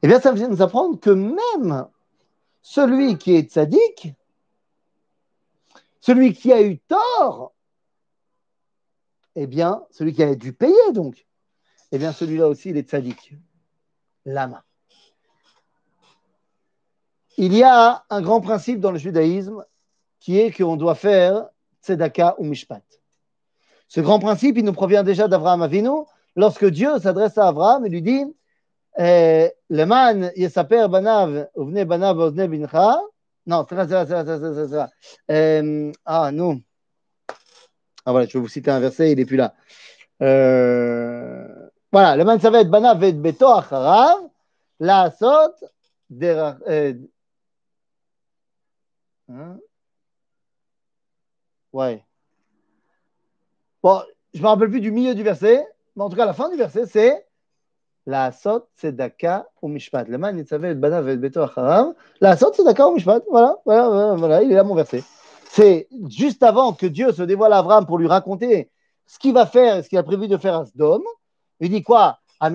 Eh 0.00 0.08
bien, 0.08 0.18
ça 0.18 0.32
vient 0.32 0.48
nous 0.48 0.62
apprendre 0.62 0.98
que 0.98 1.10
même 1.10 1.86
celui 2.62 3.18
qui 3.18 3.34
est 3.34 3.52
tzaddik, 3.52 4.14
celui 6.00 6.32
qui 6.32 6.54
a 6.54 6.62
eu 6.62 6.78
tort, 6.78 7.52
eh 9.34 9.46
bien, 9.46 9.84
celui 9.90 10.14
qui 10.14 10.22
a 10.22 10.34
dû 10.34 10.54
payer, 10.54 10.92
donc, 10.94 11.26
eh 11.92 11.98
bien, 11.98 12.14
celui-là 12.14 12.48
aussi, 12.48 12.70
il 12.70 12.78
est 12.78 12.88
tzaddik. 12.88 13.34
Lama. 14.24 14.64
Il 17.36 17.54
y 17.54 17.62
a 17.62 18.06
un 18.08 18.22
grand 18.22 18.40
principe 18.40 18.80
dans 18.80 18.90
le 18.90 18.98
judaïsme 18.98 19.66
qui 20.18 20.38
est 20.38 20.50
qu'on 20.50 20.76
doit 20.76 20.94
faire 20.94 21.50
tzedaka 21.82 22.36
ou 22.38 22.44
mishpat. 22.44 22.82
Ce 23.88 24.00
grand 24.00 24.18
principe, 24.18 24.56
il 24.56 24.64
nous 24.64 24.72
provient 24.72 25.02
déjà 25.02 25.28
d'Abraham 25.28 25.62
Avinu. 25.62 26.04
Lorsque 26.36 26.66
Dieu 26.66 26.98
s'adresse 26.98 27.38
à 27.38 27.48
Abraham, 27.48 27.86
il 27.86 27.92
lui 27.92 28.02
dit 28.02 28.24
eh, 28.98 29.50
Leman 29.70 30.30
yesaper 30.36 30.88
banav, 30.88 31.48
uvne 31.56 31.84
banav, 31.84 32.18
uvne 32.18 32.46
bincha, 32.46 32.98
non, 33.46 33.66
c'est 33.68 33.74
ça, 33.76 33.86
c'est 33.86 34.08
ça, 34.08 34.24
c'est 34.24 34.68
ça, 34.68 34.90
c'est 35.28 35.92
ah, 36.04 36.30
non. 36.32 36.62
Ah, 38.06 38.12
voilà, 38.12 38.26
je 38.26 38.34
vais 38.34 38.40
vous 38.40 38.48
citer 38.48 38.70
un 38.70 38.80
verset, 38.80 39.12
il 39.12 39.18
n'est 39.18 39.26
plus 39.26 39.36
là. 39.36 39.54
Euh, 40.22 41.46
voilà, 41.92 42.16
le 42.16 42.24
man 42.24 42.40
savet 42.40 42.64
bana 42.64 42.94
vet 42.94 43.12
beto 43.12 43.48
acharav, 43.48 44.18
la 44.80 45.10
sot, 45.10 45.54
derach. 46.10 46.58
Euh, 46.68 46.94
hein? 49.28 49.58
Ouais. 51.72 52.04
Bon, 53.84 54.02
je 54.32 54.38
ne 54.38 54.44
me 54.44 54.48
rappelle 54.48 54.70
plus 54.70 54.80
du 54.80 54.90
milieu 54.90 55.14
du 55.14 55.22
verset, 55.22 55.68
mais 55.94 56.02
en 56.02 56.08
tout 56.08 56.16
cas, 56.16 56.24
la 56.24 56.32
fin 56.32 56.48
du 56.48 56.56
verset, 56.56 56.86
c'est 56.86 57.26
la 58.06 58.32
sot 58.32 58.66
tzedaka 58.78 59.46
ou 59.60 59.68
mishpat. 59.68 60.08
Le 60.08 60.16
man 60.16 60.38
yitzave 60.38 60.72
banav 60.72 61.06
et 61.10 61.18
beto 61.18 61.42
acharav. 61.42 61.92
La 62.22 62.34
sot 62.38 62.54
tzedaka 62.54 62.88
ou 62.88 62.94
mishpat. 62.94 63.22
Voilà, 63.28 63.58
voilà, 63.66 64.14
voilà, 64.14 64.42
il 64.42 64.50
est 64.50 64.54
là 64.54 64.64
mon 64.64 64.74
verset. 64.74 65.04
C'est 65.50 65.86
juste 66.08 66.42
avant 66.42 66.72
que 66.72 66.86
Dieu 66.86 67.12
se 67.12 67.20
dévoile 67.20 67.52
à 67.52 67.58
Abraham 67.58 67.84
pour 67.84 67.98
lui 67.98 68.06
raconter 68.06 68.70
ce 69.06 69.18
qu'il 69.18 69.34
va 69.34 69.44
faire 69.44 69.76
et 69.76 69.82
ce 69.82 69.90
qu'il 69.90 69.98
a 69.98 70.02
prévu 70.02 70.28
de 70.28 70.38
faire 70.38 70.54
à 70.60 70.64
Sdom. 70.64 71.02
Il 71.60 71.68
dit 71.68 71.82
quoi? 71.82 72.20
Et 72.42 72.48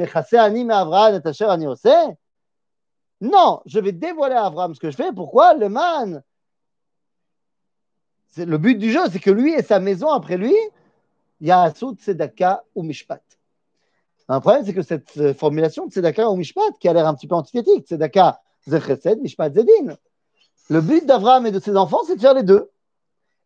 Non, 3.21 3.61
je 3.67 3.79
vais 3.79 3.91
dévoiler 3.91 4.33
à 4.33 4.45
Abraham 4.45 4.73
ce 4.73 4.79
que 4.79 4.89
je 4.89 4.95
fais. 4.95 5.13
Pourquoi? 5.13 5.53
Le 5.53 5.69
man. 5.69 6.23
Le 8.35 8.57
but 8.57 8.79
du 8.79 8.89
jeu, 8.91 9.01
c'est 9.11 9.19
que 9.19 9.29
lui 9.29 9.53
et 9.53 9.61
sa 9.61 9.79
maison 9.79 10.09
après 10.09 10.35
lui, 10.35 10.55
il 11.39 11.47
y 11.47 11.51
a 11.51 11.61
Asut 11.61 11.95
Tzedaka 11.95 12.63
ou 12.75 12.83
Mishpat. 12.83 13.21
Un 14.27 14.41
problème, 14.41 14.63
c'est 14.65 14.73
que 14.73 14.81
cette 14.81 15.17
euh, 15.17 15.33
formulation 15.33 15.89
Tzedaka 15.89 16.29
ou 16.29 16.35
Mishpat, 16.35 16.77
qui 16.79 16.87
a 16.87 16.93
l'air 16.93 17.07
un 17.07 17.15
petit 17.15 17.27
peu 17.27 17.35
antithétique, 17.35 17.87
Tzedaka 17.87 18.41
Zechesed, 18.67 19.21
Mishpat 19.21 19.53
Zedin. 19.53 19.97
Le 20.69 20.81
but 20.81 21.05
d'Abraham 21.05 21.47
et 21.47 21.51
de 21.51 21.59
ses 21.59 21.75
enfants, 21.75 22.03
c'est 22.05 22.15
de 22.15 22.21
faire 22.21 22.35
les 22.35 22.43
deux. 22.43 22.69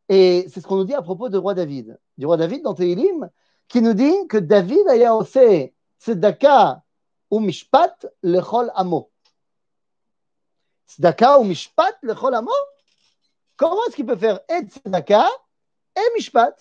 Et 0.10 0.48
c'est 0.52 0.60
ce 0.60 0.68
qu'on 0.68 0.76
nous 0.76 0.84
dit 0.84 0.94
à 0.94 1.02
propos 1.02 1.30
du 1.30 1.38
roi 1.38 1.54
David. 1.54 1.98
Du 2.18 2.26
roi 2.26 2.36
David 2.38 2.64
dans 2.64 2.74
Tehilim, 2.74 3.30
qui 3.68 3.82
nous 3.82 3.94
dit 3.94 4.28
que 4.28 4.38
David 4.38 4.88
a 4.88 5.16
aussi 5.16 5.72
tzedaka 6.00 6.84
ou 7.32 7.40
mishpat 7.40 8.06
lechol 8.22 8.72
amo. 8.76 9.10
Tzedaka 10.88 11.40
ou 11.40 11.44
mishpat 11.44 11.98
lechol 12.04 12.36
amo 12.36 12.52
Comment 13.56 13.84
est-ce 13.88 13.96
qu'il 13.96 14.06
peut 14.06 14.18
faire 14.18 14.42
et 14.50 14.66
tzedaka 14.68 15.28
et 15.96 16.14
mishpat? 16.16 16.54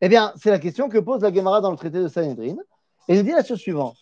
Eh 0.00 0.08
bien, 0.08 0.32
c'est 0.36 0.50
la 0.50 0.58
question 0.58 0.88
que 0.88 0.98
pose 0.98 1.22
la 1.22 1.32
Gemara 1.32 1.60
dans 1.60 1.70
le 1.70 1.76
traité 1.76 2.00
de 2.00 2.08
Sanhedrin. 2.08 2.56
Et 3.08 3.14
il 3.14 3.16
nous 3.16 3.22
dit 3.22 3.30
la 3.30 3.44
chose 3.44 3.58
suivante. 3.58 3.96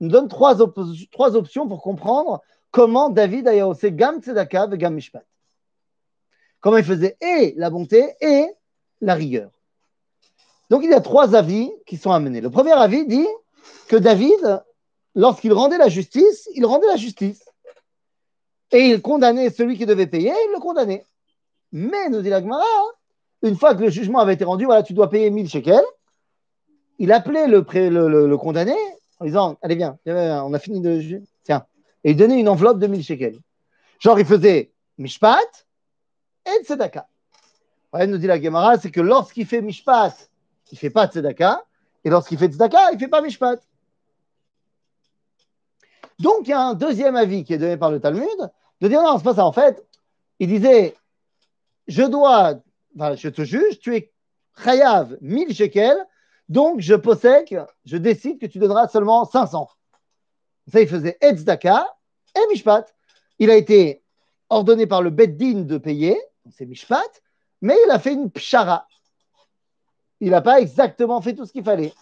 Il 0.00 0.06
nous 0.06 0.12
donne 0.12 0.28
trois, 0.28 0.60
options 0.60 1.68
pour 1.68 1.82
comprendre 1.82 2.40
comment 2.70 3.10
David 3.10 3.48
a 3.48 3.68
aussi 3.68 3.92
gam 3.92 4.20
tzedaka 4.20 4.68
et 4.72 4.78
gam 4.78 4.94
mishpat. 4.94 5.24
Comment 6.60 6.78
il 6.78 6.84
faisait 6.84 7.16
et 7.20 7.54
la 7.56 7.70
bonté 7.70 8.14
et 8.20 8.46
la 9.00 9.14
rigueur. 9.14 9.50
Donc 10.70 10.82
il 10.84 10.90
y 10.90 10.94
a 10.94 11.00
trois 11.00 11.34
avis 11.34 11.70
qui 11.86 11.96
sont 11.96 12.12
amenés. 12.12 12.40
Le 12.40 12.50
premier 12.50 12.72
avis 12.72 13.06
dit 13.06 13.26
que 13.88 13.96
David, 13.96 14.62
lorsqu'il 15.14 15.52
rendait 15.52 15.78
la 15.78 15.88
justice, 15.88 16.48
il 16.54 16.64
rendait 16.64 16.86
la 16.86 16.96
justice. 16.96 17.44
Et 18.70 18.86
il 18.88 19.02
condamnait 19.02 19.50
celui 19.50 19.76
qui 19.76 19.84
devait 19.84 20.06
payer, 20.06 20.32
il 20.46 20.52
le 20.52 20.60
condamnait. 20.60 21.04
Mais, 21.72 22.08
nous 22.08 22.22
dit 22.22 22.30
la 22.30 22.40
Gemara, 22.40 22.64
une 23.42 23.56
fois 23.56 23.74
que 23.74 23.82
le 23.82 23.90
jugement 23.90 24.20
avait 24.20 24.34
été 24.34 24.44
rendu, 24.44 24.64
voilà, 24.64 24.82
tu 24.82 24.92
dois 24.92 25.10
payer 25.10 25.30
1000 25.30 25.48
shekels, 25.48 25.84
il 26.98 27.12
appelait 27.12 27.48
le, 27.48 27.60
le, 27.60 28.36
condamné 28.36 28.76
en 29.18 29.24
disant 29.24 29.58
Allez, 29.62 29.74
viens, 29.74 29.98
on 30.06 30.54
a 30.54 30.58
fini 30.58 30.80
de 30.80 31.00
juger. 31.00 31.22
Tiens. 31.42 31.66
Et 32.04 32.12
il 32.12 32.16
donnait 32.16 32.38
une 32.38 32.48
enveloppe 32.48 32.78
de 32.78 32.86
1000 32.86 33.02
shekels. 33.02 33.38
Genre, 33.98 34.18
il 34.18 34.26
faisait 34.26 34.72
mishpat 34.98 35.66
et 36.46 36.64
tzedaka. 36.64 37.08
Ouais, 37.92 38.06
nous 38.06 38.18
dit 38.18 38.26
la 38.26 38.40
Gemara, 38.40 38.78
c'est 38.78 38.90
que 38.90 39.00
lorsqu'il 39.00 39.46
fait 39.46 39.60
mishpat, 39.60 40.30
il 40.70 40.76
ne 40.76 40.78
fait 40.78 40.90
pas 40.90 41.06
tzedaka, 41.06 41.62
et 42.04 42.10
lorsqu'il 42.10 42.38
fait 42.38 42.48
tzedaka, 42.48 42.90
il 42.92 42.94
ne 42.94 42.98
fait 42.98 43.08
pas 43.08 43.20
mishpat. 43.20 43.60
Donc, 46.18 46.46
il 46.46 46.50
y 46.50 46.52
a 46.52 46.60
un 46.60 46.74
deuxième 46.74 47.16
avis 47.16 47.44
qui 47.44 47.52
est 47.52 47.58
donné 47.58 47.76
par 47.76 47.90
le 47.90 48.00
Talmud, 48.00 48.28
de 48.80 48.88
dire 48.88 49.02
non, 49.02 49.18
c'est 49.18 49.24
pas 49.24 49.34
ça. 49.34 49.44
En 49.44 49.52
fait, 49.52 49.84
il 50.38 50.48
disait, 50.48 50.94
je 51.88 52.02
dois, 52.02 52.54
je 52.96 53.28
te 53.28 53.42
juge, 53.42 53.78
tu 53.80 53.96
es 53.96 54.12
chayav 54.62 55.16
1000 55.20 55.54
shekels, 55.54 56.06
donc 56.48 56.80
je 56.80 56.94
possède, 56.94 57.46
je 57.84 57.96
décide 57.96 58.38
que 58.38 58.46
tu 58.46 58.58
donneras 58.58 58.88
seulement 58.88 59.24
500. 59.24 59.68
Ça, 60.70 60.80
il 60.80 60.88
faisait 60.88 61.16
tzedaka 61.20 61.86
et 62.36 62.46
mishpat. 62.50 62.94
Il 63.38 63.50
a 63.50 63.56
été 63.56 64.02
ordonné 64.48 64.86
par 64.86 65.02
le 65.02 65.10
Beddin 65.10 65.62
de 65.62 65.78
payer, 65.78 66.20
c'est 66.50 66.66
mishpat, 66.66 67.22
mais 67.60 67.76
il 67.86 67.90
a 67.90 67.98
fait 67.98 68.12
une 68.12 68.30
pshara 68.30 68.86
il 70.22 70.30
n'a 70.30 70.40
pas 70.40 70.60
exactement 70.60 71.20
fait 71.20 71.34
tout 71.34 71.44
ce 71.44 71.52
qu'il 71.52 71.64
fallait. 71.64 71.92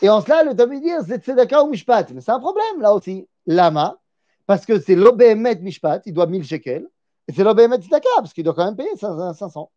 Et 0.00 0.08
en 0.08 0.20
cela, 0.20 0.44
le 0.44 0.54
Talmud 0.54 0.80
dit 0.80 0.90
c'est 1.08 1.24
tzedaka 1.24 1.64
ou 1.64 1.70
mishpat. 1.70 2.06
Mais 2.12 2.20
c'est 2.20 2.30
un 2.30 2.38
problème 2.38 2.80
là 2.80 2.94
aussi. 2.94 3.28
Lama, 3.46 3.98
parce 4.46 4.64
que 4.64 4.78
c'est 4.78 4.94
l'obémet 4.94 5.56
mishpat, 5.56 6.00
il 6.06 6.14
doit 6.14 6.28
1000 6.28 6.44
shekels, 6.44 6.86
et 7.26 7.32
c'est 7.32 7.42
l'obémet 7.42 7.78
tzedaka, 7.78 8.08
parce 8.16 8.32
qu'il 8.32 8.44
doit 8.44 8.54
quand 8.54 8.64
même 8.64 8.76
payer 8.76 8.96
500. 8.96 9.70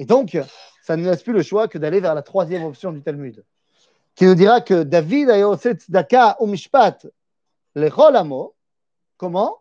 Et 0.00 0.06
donc, 0.06 0.38
ça 0.82 0.96
ne 0.96 1.04
laisse 1.04 1.22
plus 1.22 1.34
le 1.34 1.42
choix 1.42 1.68
que 1.68 1.76
d'aller 1.76 2.00
vers 2.00 2.14
la 2.14 2.22
troisième 2.22 2.64
option 2.64 2.90
du 2.90 3.02
Talmud, 3.02 3.44
qui 4.14 4.24
nous 4.24 4.34
dira 4.34 4.62
que 4.62 4.82
David 4.82 5.28
a 5.28 5.56
tzedaka 5.56 6.38
ou 6.40 6.46
mishpat, 6.46 7.06
le 7.74 7.90
cholamo. 7.90 8.54
Comment? 9.18 9.58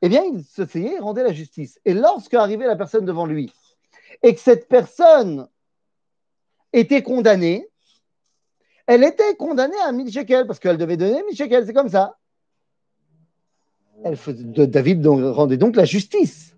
Eh 0.00 0.08
bien, 0.08 0.22
il 0.22 0.44
se 0.44 0.62
il 0.78 1.00
rendait 1.00 1.24
la 1.24 1.32
justice. 1.32 1.80
Et 1.84 1.94
lorsque 1.94 2.34
arrivait 2.34 2.66
la 2.66 2.76
personne 2.76 3.04
devant 3.04 3.26
lui, 3.26 3.52
et 4.22 4.32
que 4.32 4.40
cette 4.40 4.68
personne 4.68 5.48
était 6.72 7.02
condamnée, 7.02 7.68
elle 8.86 9.02
était 9.02 9.34
condamnée 9.34 9.80
à 9.84 9.90
1000 9.90 10.12
shekels 10.12 10.46
parce 10.46 10.60
qu'elle 10.60 10.78
devait 10.78 10.96
donner 10.96 11.24
1000 11.24 11.36
shekels, 11.36 11.66
c'est 11.66 11.72
comme 11.72 11.88
ça. 11.88 12.18
David 14.04 15.04
rendait 15.04 15.56
donc 15.56 15.74
la 15.74 15.84
justice. 15.84 16.54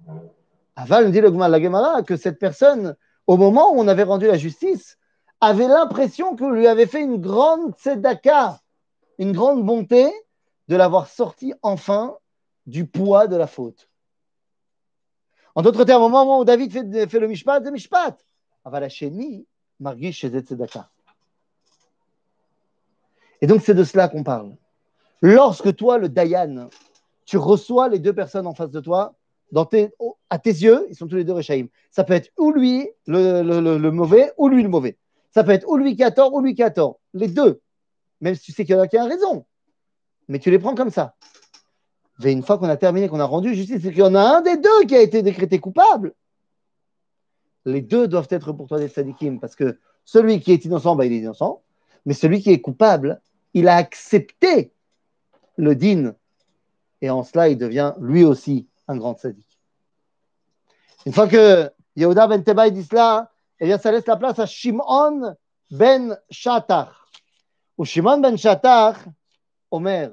Aval 0.76 1.10
dit 1.10 1.20
le 1.22 1.30
la 1.30 1.62
Gemara 1.62 2.02
que 2.02 2.16
cette 2.16 2.38
personne, 2.38 2.96
au 3.26 3.36
moment 3.36 3.72
où 3.72 3.80
on 3.80 3.88
avait 3.88 4.02
rendu 4.02 4.26
la 4.26 4.36
justice, 4.36 4.98
avait 5.40 5.68
l'impression 5.68 6.36
qu'on 6.36 6.50
lui 6.50 6.66
avait 6.66 6.86
fait 6.86 7.02
une 7.02 7.20
grande 7.20 7.74
tzedaka, 7.74 8.60
une 9.18 9.32
grande 9.32 9.64
bonté 9.64 10.10
de 10.68 10.76
l'avoir 10.76 11.08
sorti 11.08 11.54
enfin 11.62 12.16
du 12.66 12.86
poids 12.86 13.26
de 13.26 13.36
la 13.36 13.46
faute. 13.46 13.88
En 15.54 15.62
d'autres 15.62 15.84
termes, 15.84 16.02
au 16.02 16.08
moment 16.08 16.40
où 16.40 16.44
David 16.44 16.72
fait, 16.72 17.06
fait 17.08 17.20
le 17.20 17.28
mishpat, 17.28 17.62
c'est 17.62 17.70
mishpat. 17.70 18.16
Avalacheni, 18.64 19.46
margish 19.78 20.18
chez 20.18 20.28
tzedaka. 20.28 20.88
Et 23.40 23.46
donc, 23.46 23.62
c'est 23.62 23.74
de 23.74 23.84
cela 23.84 24.08
qu'on 24.08 24.24
parle. 24.24 24.56
Lorsque 25.20 25.76
toi, 25.76 25.98
le 25.98 26.08
Dayan, 26.08 26.68
tu 27.26 27.36
reçois 27.36 27.88
les 27.88 27.98
deux 27.98 28.14
personnes 28.14 28.46
en 28.46 28.54
face 28.54 28.70
de 28.70 28.80
toi, 28.80 29.14
dans 29.52 29.64
tes, 29.64 29.90
à 30.30 30.38
tes 30.38 30.50
yeux, 30.50 30.86
ils 30.90 30.96
sont 30.96 31.06
tous 31.06 31.16
les 31.16 31.24
deux 31.24 31.32
Rechaïm. 31.32 31.68
Ça 31.90 32.04
peut 32.04 32.14
être 32.14 32.30
ou 32.38 32.52
lui 32.52 32.88
le, 33.06 33.90
mauvais, 33.90 34.32
ou 34.36 34.48
lui 34.48 34.62
le 34.62 34.68
mauvais. 34.68 34.96
Ça 35.32 35.44
peut 35.44 35.52
être 35.52 35.68
ou 35.68 35.76
lui 35.76 35.96
qui 35.96 36.02
a 36.02 36.10
tort, 36.10 36.32
ou 36.34 36.40
lui 36.40 36.54
qui 36.54 36.62
a 36.62 36.70
tort. 36.70 37.00
Les 37.12 37.28
deux. 37.28 37.60
Même 38.20 38.34
si 38.34 38.42
tu 38.42 38.52
sais 38.52 38.64
qu'il 38.64 38.74
y 38.74 38.78
en 38.78 38.82
a 38.82 38.88
qui 38.88 38.96
a 38.96 39.04
raison. 39.04 39.44
Mais 40.28 40.38
tu 40.38 40.50
les 40.50 40.58
prends 40.58 40.74
comme 40.74 40.90
ça. 40.90 41.14
Mais 42.20 42.32
une 42.32 42.42
fois 42.42 42.58
qu'on 42.58 42.68
a 42.68 42.76
terminé, 42.76 43.08
qu'on 43.08 43.20
a 43.20 43.24
rendu 43.24 43.54
justice, 43.54 43.82
c'est 43.82 43.90
qu'il 43.90 44.00
y 44.00 44.02
en 44.02 44.14
a 44.14 44.20
un 44.20 44.40
des 44.40 44.56
deux 44.56 44.84
qui 44.86 44.94
a 44.94 45.00
été 45.00 45.22
décrété 45.22 45.58
coupable. 45.58 46.14
Les 47.64 47.80
deux 47.80 48.08
doivent 48.08 48.28
être 48.30 48.52
pour 48.52 48.68
toi 48.68 48.78
des 48.78 48.88
sadikim, 48.88 49.40
parce 49.40 49.56
que 49.56 49.78
celui 50.04 50.40
qui 50.40 50.52
est 50.52 50.64
innocent, 50.64 50.96
bah, 50.96 51.06
il 51.06 51.12
est 51.12 51.18
innocent, 51.18 51.62
mais 52.06 52.14
celui 52.14 52.40
qui 52.40 52.50
est 52.50 52.60
coupable, 52.60 53.20
il 53.54 53.68
a 53.68 53.76
accepté 53.76 54.72
le 55.56 55.74
din, 55.74 56.14
et 57.00 57.10
en 57.10 57.22
cela, 57.22 57.48
il 57.48 57.56
devient 57.56 57.94
lui 58.00 58.24
aussi 58.24 58.66
un 58.88 58.96
grand 58.96 59.18
sadique. 59.18 59.58
Une 61.06 61.12
fois 61.12 61.28
que 61.28 61.70
Yehuda 61.96 62.26
ben 62.26 62.42
Tebaï 62.42 62.72
dit 62.72 62.84
cela, 62.84 63.30
eh 63.60 63.66
bien, 63.66 63.78
ça 63.78 63.92
laisse 63.92 64.06
la 64.06 64.16
place 64.16 64.38
à 64.38 64.46
Shimon 64.46 65.34
ben 65.70 66.18
Shatar. 66.30 67.08
Ou 67.78 67.84
Shimon 67.84 68.18
ben 68.18 68.36
Shatar, 68.36 68.96
Omer, 69.70 70.10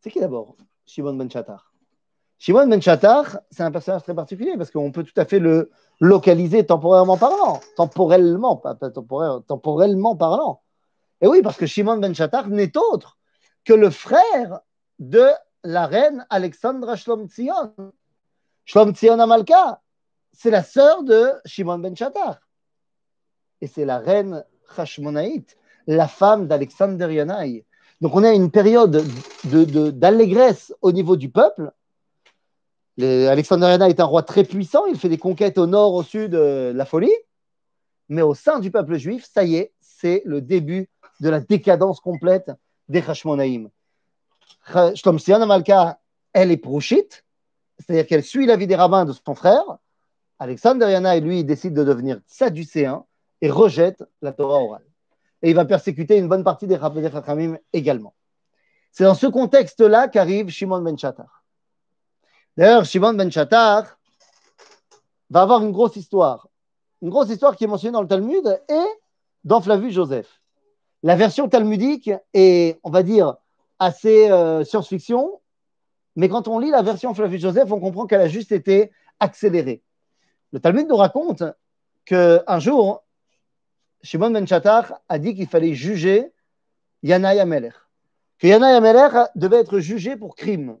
c'est 0.00 0.10
qui 0.10 0.20
d'abord 0.20 0.56
Shimon 0.86 1.14
Ben 1.14 1.30
Chattar 1.30 1.72
Shimon 2.38 2.68
Ben 2.68 2.80
Chattar, 2.80 3.40
c'est 3.50 3.62
un 3.62 3.70
personnage 3.70 4.04
très 4.04 4.14
particulier 4.14 4.56
parce 4.56 4.70
qu'on 4.70 4.92
peut 4.92 5.02
tout 5.02 5.18
à 5.20 5.24
fait 5.24 5.40
le 5.40 5.70
localiser 6.00 6.64
temporairement 6.64 7.16
parlant, 7.16 7.60
temporellement, 7.76 8.56
pas, 8.56 8.76
temporellement 8.76 10.14
parlant. 10.14 10.62
Et 11.20 11.26
oui, 11.26 11.42
parce 11.42 11.56
que 11.56 11.66
Shimon 11.66 11.98
Ben 11.98 12.14
Chattar 12.14 12.48
n'est 12.48 12.76
autre 12.76 13.18
que 13.64 13.72
le 13.72 13.90
frère 13.90 14.60
de 15.00 15.26
la 15.64 15.86
reine 15.86 16.26
Alexandra 16.30 16.96
Shlomtzion. 16.96 17.74
Shlomtzion 18.64 19.18
Amalka, 19.18 19.80
c'est 20.32 20.50
la 20.50 20.62
sœur 20.62 21.02
de 21.02 21.32
Shimon 21.44 21.78
Ben 21.78 21.96
Chattar. 21.96 22.40
Et 23.60 23.66
c'est 23.66 23.84
la 23.84 23.98
reine 23.98 24.44
Hashmonaït, 24.76 25.56
la 25.86 26.06
femme 26.06 26.46
d'Alexander 26.46 27.12
Yanaï. 27.12 27.64
Donc 28.00 28.14
on 28.14 28.22
a 28.22 28.32
une 28.32 28.50
période 28.50 29.04
d'allégresse 29.44 30.72
au 30.80 30.92
niveau 30.92 31.16
du 31.16 31.30
peuple. 31.30 31.72
Alexandre 33.00 33.68
est 33.68 34.00
un 34.00 34.04
roi 34.04 34.22
très 34.22 34.44
puissant, 34.44 34.86
il 34.86 34.98
fait 34.98 35.08
des 35.08 35.18
conquêtes 35.18 35.58
au 35.58 35.66
nord, 35.66 35.94
au 35.94 36.02
sud, 36.02 36.34
euh, 36.34 36.72
la 36.72 36.84
folie. 36.84 37.14
Mais 38.08 38.22
au 38.22 38.34
sein 38.34 38.58
du 38.58 38.70
peuple 38.70 38.96
juif, 38.96 39.28
ça 39.32 39.44
y 39.44 39.56
est, 39.56 39.72
c'est 39.80 40.22
le 40.24 40.40
début 40.40 40.88
de 41.20 41.28
la 41.28 41.40
décadence 41.40 42.00
complète 42.00 42.50
des 42.88 43.00
Hashmonaïm. 43.00 43.70
Shlomsian 44.94 45.40
Amalka, 45.40 45.98
elle 46.32 46.50
est 46.50 46.56
prochite, 46.58 47.24
c'est-à-dire 47.78 48.06
qu'elle 48.06 48.24
suit 48.24 48.46
la 48.46 48.56
vie 48.56 48.66
des 48.66 48.76
rabbins 48.76 49.04
de 49.04 49.12
son 49.12 49.34
frère. 49.34 49.78
Alexandre 50.38 50.88
Yana, 50.88 51.18
lui, 51.18 51.44
décide 51.44 51.74
de 51.74 51.84
devenir 51.84 52.20
sadducéen 52.26 53.04
et 53.40 53.50
rejette 53.50 54.04
la 54.22 54.32
Torah 54.32 54.62
orale 54.62 54.88
et 55.42 55.50
il 55.50 55.54
va 55.54 55.64
persécuter 55.64 56.16
une 56.16 56.28
bonne 56.28 56.44
partie 56.44 56.66
des 56.66 56.78
Chachamim 56.78 57.58
également. 57.72 58.14
C'est 58.90 59.04
dans 59.04 59.14
ce 59.14 59.26
contexte-là 59.26 60.08
qu'arrive 60.08 60.48
Shimon 60.48 60.80
ben 60.80 60.98
Shatar. 60.98 61.44
D'ailleurs, 62.56 62.84
Shimon 62.84 63.14
ben 63.14 63.30
Shatar 63.30 63.98
va 65.30 65.42
avoir 65.42 65.62
une 65.62 65.72
grosse 65.72 65.96
histoire. 65.96 66.48
Une 67.02 67.10
grosse 67.10 67.28
histoire 67.28 67.54
qui 67.54 67.64
est 67.64 67.68
mentionnée 67.68 67.92
dans 67.92 68.02
le 68.02 68.08
Talmud 68.08 68.60
et 68.68 68.86
dans 69.44 69.60
Flavius 69.60 69.94
Joseph. 69.94 70.40
La 71.04 71.14
version 71.14 71.48
talmudique 71.48 72.10
est, 72.34 72.80
on 72.82 72.90
va 72.90 73.04
dire, 73.04 73.36
assez 73.78 74.30
euh, 74.30 74.64
science-fiction, 74.64 75.40
mais 76.16 76.28
quand 76.28 76.48
on 76.48 76.58
lit 76.58 76.70
la 76.70 76.82
version 76.82 77.14
Flavius 77.14 77.42
Joseph, 77.42 77.70
on 77.70 77.80
comprend 77.80 78.06
qu'elle 78.06 78.20
a 78.20 78.28
juste 78.28 78.52
été 78.52 78.90
accélérée. 79.20 79.82
Le 80.52 80.60
Talmud 80.60 80.88
nous 80.88 80.96
raconte 80.96 81.44
qu'un 82.04 82.58
jour, 82.58 83.04
Shimon 84.02 84.30
ben 84.30 84.46
Shatar 84.46 85.00
a 85.08 85.18
dit 85.18 85.34
qu'il 85.34 85.46
fallait 85.46 85.74
juger 85.74 86.32
Yanaï 87.02 87.38
Amelech. 87.38 87.74
Que 88.38 88.46
Yanaï 88.46 88.74
Amelech 88.74 89.12
devait 89.34 89.58
être 89.58 89.78
jugé 89.78 90.16
pour 90.16 90.34
crime. 90.34 90.78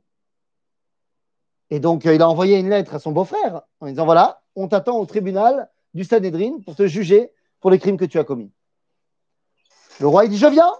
Et 1.70 1.80
donc, 1.80 2.06
euh, 2.06 2.14
il 2.14 2.22
a 2.22 2.28
envoyé 2.28 2.58
une 2.58 2.70
lettre 2.70 2.94
à 2.94 2.98
son 2.98 3.12
beau-frère 3.12 3.62
en 3.80 3.86
disant 3.86 4.06
Voilà, 4.06 4.42
on 4.56 4.68
t'attend 4.68 4.98
au 4.98 5.06
tribunal 5.06 5.70
du 5.94 6.04
Sanhedrin 6.04 6.60
pour 6.64 6.74
te 6.74 6.86
juger 6.86 7.30
pour 7.60 7.70
les 7.70 7.78
crimes 7.78 7.96
que 7.96 8.04
tu 8.04 8.18
as 8.18 8.24
commis. 8.24 8.50
Le 10.00 10.06
roi, 10.06 10.26
dit 10.26 10.38
Je 10.38 10.46
viens. 10.46 10.72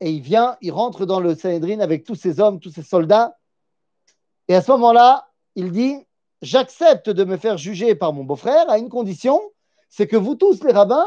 Et 0.00 0.10
il 0.10 0.20
vient, 0.20 0.56
il 0.60 0.72
rentre 0.72 1.04
dans 1.04 1.20
le 1.20 1.34
Sanhedrin 1.34 1.80
avec 1.80 2.04
tous 2.04 2.14
ses 2.14 2.40
hommes, 2.40 2.60
tous 2.60 2.70
ses 2.70 2.82
soldats. 2.82 3.36
Et 4.48 4.54
à 4.54 4.62
ce 4.62 4.70
moment-là, 4.72 5.28
il 5.56 5.72
dit 5.72 5.96
J'accepte 6.42 7.10
de 7.10 7.24
me 7.24 7.36
faire 7.36 7.58
juger 7.58 7.94
par 7.94 8.12
mon 8.14 8.24
beau-frère 8.24 8.70
à 8.70 8.78
une 8.78 8.88
condition 8.88 9.40
c'est 9.90 10.06
que 10.06 10.16
vous 10.16 10.36
tous, 10.36 10.62
les 10.64 10.72
rabbins, 10.72 11.06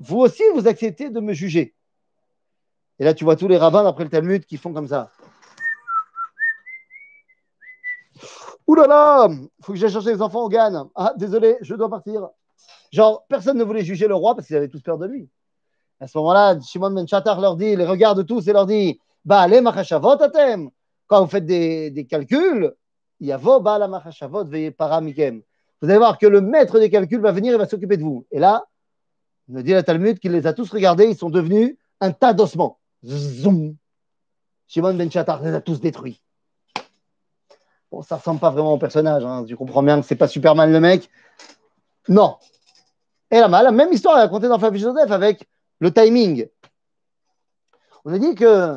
vous 0.00 0.18
aussi, 0.18 0.42
vous 0.54 0.66
acceptez 0.66 1.10
de 1.10 1.20
me 1.20 1.34
juger. 1.34 1.74
Et 2.98 3.04
là, 3.04 3.14
tu 3.14 3.24
vois 3.24 3.36
tous 3.36 3.48
les 3.48 3.58
rabbins 3.58 3.84
d'après 3.84 4.04
le 4.04 4.10
Talmud 4.10 4.44
qui 4.46 4.56
font 4.56 4.72
comme 4.72 4.88
ça. 4.88 5.10
Ouh 8.66 8.74
là 8.74 8.86
là, 8.86 9.28
faut 9.62 9.72
que 9.72 9.78
j'aille 9.78 9.92
chercher 9.92 10.14
les 10.14 10.22
enfants 10.22 10.42
au 10.42 10.48
GAN. 10.48 10.90
Ah, 10.94 11.12
désolé, 11.16 11.58
je 11.60 11.74
dois 11.74 11.90
partir. 11.90 12.28
Genre, 12.90 13.26
personne 13.28 13.58
ne 13.58 13.64
voulait 13.64 13.84
juger 13.84 14.08
le 14.08 14.14
roi 14.14 14.34
parce 14.34 14.46
qu'ils 14.46 14.56
avaient 14.56 14.68
tous 14.68 14.80
peur 14.80 14.96
de 14.96 15.06
lui. 15.06 15.28
À 16.00 16.06
ce 16.06 16.18
moment-là, 16.18 16.58
Shimon 16.60 16.90
Ben 16.90 17.06
Chattar 17.06 17.40
leur 17.40 17.56
dit, 17.56 17.76
les 17.76 17.86
regarde 17.86 18.26
tous 18.26 18.46
et 18.48 18.52
leur 18.52 18.66
dit 18.66 19.00
Bah, 19.24 19.40
allez, 19.40 19.60
machashavot 19.60 20.22
atem? 20.22 20.70
Quand 21.06 21.22
vous 21.22 21.30
faites 21.30 21.46
des, 21.46 21.90
des 21.90 22.06
calculs, 22.06 22.74
yavo 23.20 23.60
ba 23.60 23.78
la 23.78 23.88
machashavot 23.88 24.44
paramikem. 24.76 25.42
Vous 25.80 25.88
allez 25.88 25.98
voir 25.98 26.18
que 26.18 26.26
le 26.26 26.40
maître 26.40 26.78
des 26.78 26.90
calculs 26.90 27.20
va 27.20 27.32
venir 27.32 27.54
et 27.54 27.56
va 27.56 27.66
s'occuper 27.66 27.96
de 27.96 28.02
vous. 28.02 28.26
Et 28.30 28.38
là, 28.38 28.64
nous 29.48 29.62
dit 29.62 29.72
la 29.72 29.82
Talmud 29.82 30.18
qu'il 30.18 30.32
les 30.32 30.46
a 30.46 30.52
tous 30.52 30.70
regardés, 30.70 31.04
ils 31.06 31.16
sont 31.16 31.30
devenus 31.30 31.76
un 32.00 32.10
tas 32.12 32.32
d'ossements. 32.32 32.78
Zoom. 33.04 33.76
Shimon 34.66 34.94
Ben 34.94 35.10
Chattar 35.10 35.42
les 35.42 35.54
a 35.54 35.60
tous 35.60 35.80
détruits. 35.80 36.20
Bon, 37.90 38.02
ça 38.02 38.16
ressemble 38.16 38.40
pas 38.40 38.50
vraiment 38.50 38.72
au 38.72 38.78
personnage. 38.78 39.24
Hein. 39.24 39.44
Tu 39.46 39.56
comprends 39.56 39.82
bien 39.82 40.00
que 40.00 40.06
c'est 40.06 40.16
pas 40.16 40.26
Superman 40.26 40.72
le 40.72 40.80
mec. 40.80 41.08
Non. 42.08 42.36
Et 43.30 43.38
là, 43.38 43.48
la 43.48 43.70
même 43.70 43.92
histoire 43.92 44.18
est 44.18 44.22
racontée 44.22 44.48
dans 44.48 44.58
Flavius 44.58 44.82
Joseph 44.82 45.10
avec 45.10 45.46
le 45.84 45.92
timing. 45.92 46.48
On 48.06 48.14
a 48.14 48.18
dit 48.18 48.34
que 48.34 48.76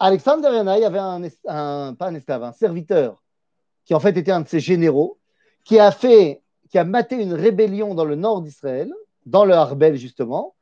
Alexandre 0.00 0.48
Renaï 0.48 0.84
avait 0.84 0.98
un, 0.98 1.94
pas 1.94 2.08
un 2.08 2.14
esclave, 2.16 2.42
un 2.42 2.50
serviteur 2.50 3.22
qui 3.84 3.94
en 3.94 4.00
fait 4.00 4.16
était 4.16 4.32
un 4.32 4.40
de 4.40 4.48
ses 4.48 4.58
généraux, 4.58 5.18
qui 5.64 5.78
a 5.78 5.92
fait, 5.92 6.42
qui 6.70 6.78
a 6.78 6.82
maté 6.82 7.22
une 7.22 7.34
rébellion 7.34 7.94
dans 7.94 8.04
le 8.04 8.16
nord 8.16 8.42
d'Israël, 8.42 8.92
dans 9.26 9.44
le 9.44 9.54
Harbel 9.54 9.94
justement, 9.96 10.56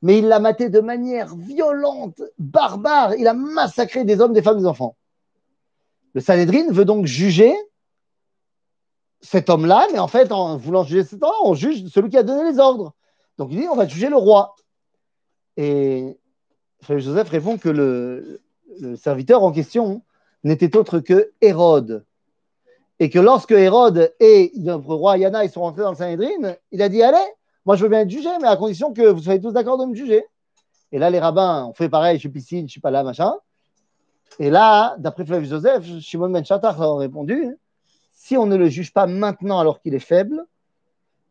mais 0.00 0.18
il 0.18 0.28
l'a 0.28 0.38
maté 0.38 0.70
de 0.70 0.80
manière 0.80 1.36
violente, 1.36 2.22
barbare. 2.38 3.14
Il 3.16 3.28
a 3.28 3.34
massacré 3.34 4.04
des 4.04 4.18
hommes, 4.22 4.32
des 4.32 4.42
femmes, 4.42 4.58
des 4.58 4.66
enfants. 4.66 4.96
Le 6.14 6.22
Sanhedrin 6.22 6.70
veut 6.70 6.86
donc 6.86 7.04
juger 7.04 7.54
cet 9.20 9.50
homme-là, 9.50 9.88
mais 9.92 9.98
en 9.98 10.08
fait, 10.08 10.32
en 10.32 10.56
voulant 10.56 10.84
juger 10.84 11.04
cet 11.04 11.22
homme, 11.22 11.32
on 11.42 11.52
juge 11.52 11.86
celui 11.88 12.08
qui 12.08 12.16
a 12.16 12.22
donné 12.22 12.50
les 12.50 12.58
ordres. 12.58 12.94
Donc 13.38 13.48
il 13.50 13.60
dit, 13.60 13.68
on 13.68 13.76
va 13.76 13.86
juger 13.86 14.08
le 14.08 14.16
roi. 14.16 14.54
Et 15.56 16.18
Joseph 16.88 17.28
répond 17.28 17.58
que 17.58 17.68
le, 17.68 18.40
serviteur 18.96 19.42
en 19.42 19.52
question 19.52 20.02
n'était 20.42 20.76
autre 20.76 21.00
que 21.00 21.32
Hérode. 21.40 22.04
Et 23.00 23.10
que 23.10 23.18
lorsque 23.18 23.52
Hérode 23.52 24.14
et 24.20 24.52
le 24.56 24.74
roi 24.74 25.18
Yana 25.18 25.44
ils 25.44 25.50
sont 25.50 25.62
rentrés 25.62 25.82
dans 25.82 25.90
le 25.90 25.96
Sanhedrin, 25.96 26.54
il 26.70 26.82
a 26.82 26.88
dit 26.88 27.02
Allez, 27.02 27.16
moi 27.64 27.76
je 27.76 27.82
veux 27.82 27.88
bien 27.88 28.00
être 28.00 28.10
jugé, 28.10 28.28
mais 28.40 28.48
à 28.48 28.56
condition 28.56 28.92
que 28.92 29.02
vous 29.02 29.22
soyez 29.22 29.40
tous 29.40 29.52
d'accord 29.52 29.78
de 29.78 29.86
me 29.86 29.94
juger. 29.94 30.24
Et 30.92 30.98
là, 30.98 31.10
les 31.10 31.18
rabbins 31.18 31.64
ont 31.64 31.74
fait 31.74 31.88
pareil 31.88 32.16
je 32.16 32.20
suis 32.20 32.28
piscine, 32.28 32.60
je 32.60 32.64
ne 32.64 32.68
suis 32.68 32.80
pas 32.80 32.92
là, 32.92 33.02
machin. 33.02 33.34
Et 34.38 34.50
là, 34.50 34.94
d'après 34.98 35.24
Flavius 35.24 35.50
Joseph, 35.50 35.84
Shimon 36.00 36.30
Ben 36.30 36.44
a 36.48 36.96
répondu 36.96 37.56
si 38.12 38.36
on 38.36 38.46
ne 38.46 38.56
le 38.56 38.68
juge 38.68 38.92
pas 38.92 39.06
maintenant 39.06 39.58
alors 39.58 39.80
qu'il 39.80 39.94
est 39.94 39.98
faible, 39.98 40.46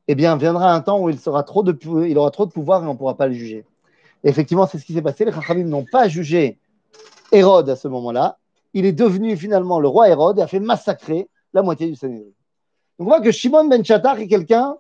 eh 0.08 0.16
bien, 0.16 0.36
viendra 0.36 0.74
un 0.74 0.82
temps 0.82 1.00
où 1.00 1.10
il, 1.10 1.20
aura 1.28 1.44
trop 1.44 1.64
de 1.64 1.72
pouvoir 1.72 2.84
et 2.84 2.88
on 2.88 2.94
ne 2.94 2.98
pourra 2.98 3.16
pas 3.16 3.28
le 3.28 3.34
juger. 3.34 3.66
Et 4.24 4.30
effectivement, 4.30 4.68
c'est 4.68 4.78
ce 4.80 4.86
qui 4.86 4.94
s'est 4.94 5.02
passé. 5.02 5.26
Les 5.26 5.32
Chachamim 5.32 5.66
n'ont 5.66 5.86
pas 5.86 6.08
jugé 6.08 6.60
Hérode 7.32 7.70
à 7.70 7.76
ce 7.76 7.88
moment-là. 7.88 8.38
Il 8.74 8.86
est 8.86 8.94
devenu 8.94 9.38
finalement 9.38 9.80
le 9.80 9.88
roi 9.88 10.10
Hérode 10.10 10.40
et 10.40 10.42
a 10.42 10.48
fait 10.48 10.60
massacrer 10.60 11.30
la 11.54 11.62
moitié 11.62 11.88
du 11.88 11.96
Sanhedrin. 11.96 12.32
Donc 13.00 13.00
on 13.00 13.06
voit 13.06 13.22
que 13.22 13.32
Shimon 13.32 13.66
ben 13.66 13.84
Chattar 13.84 14.20
est 14.20 14.28
quelqu'un 14.28 14.78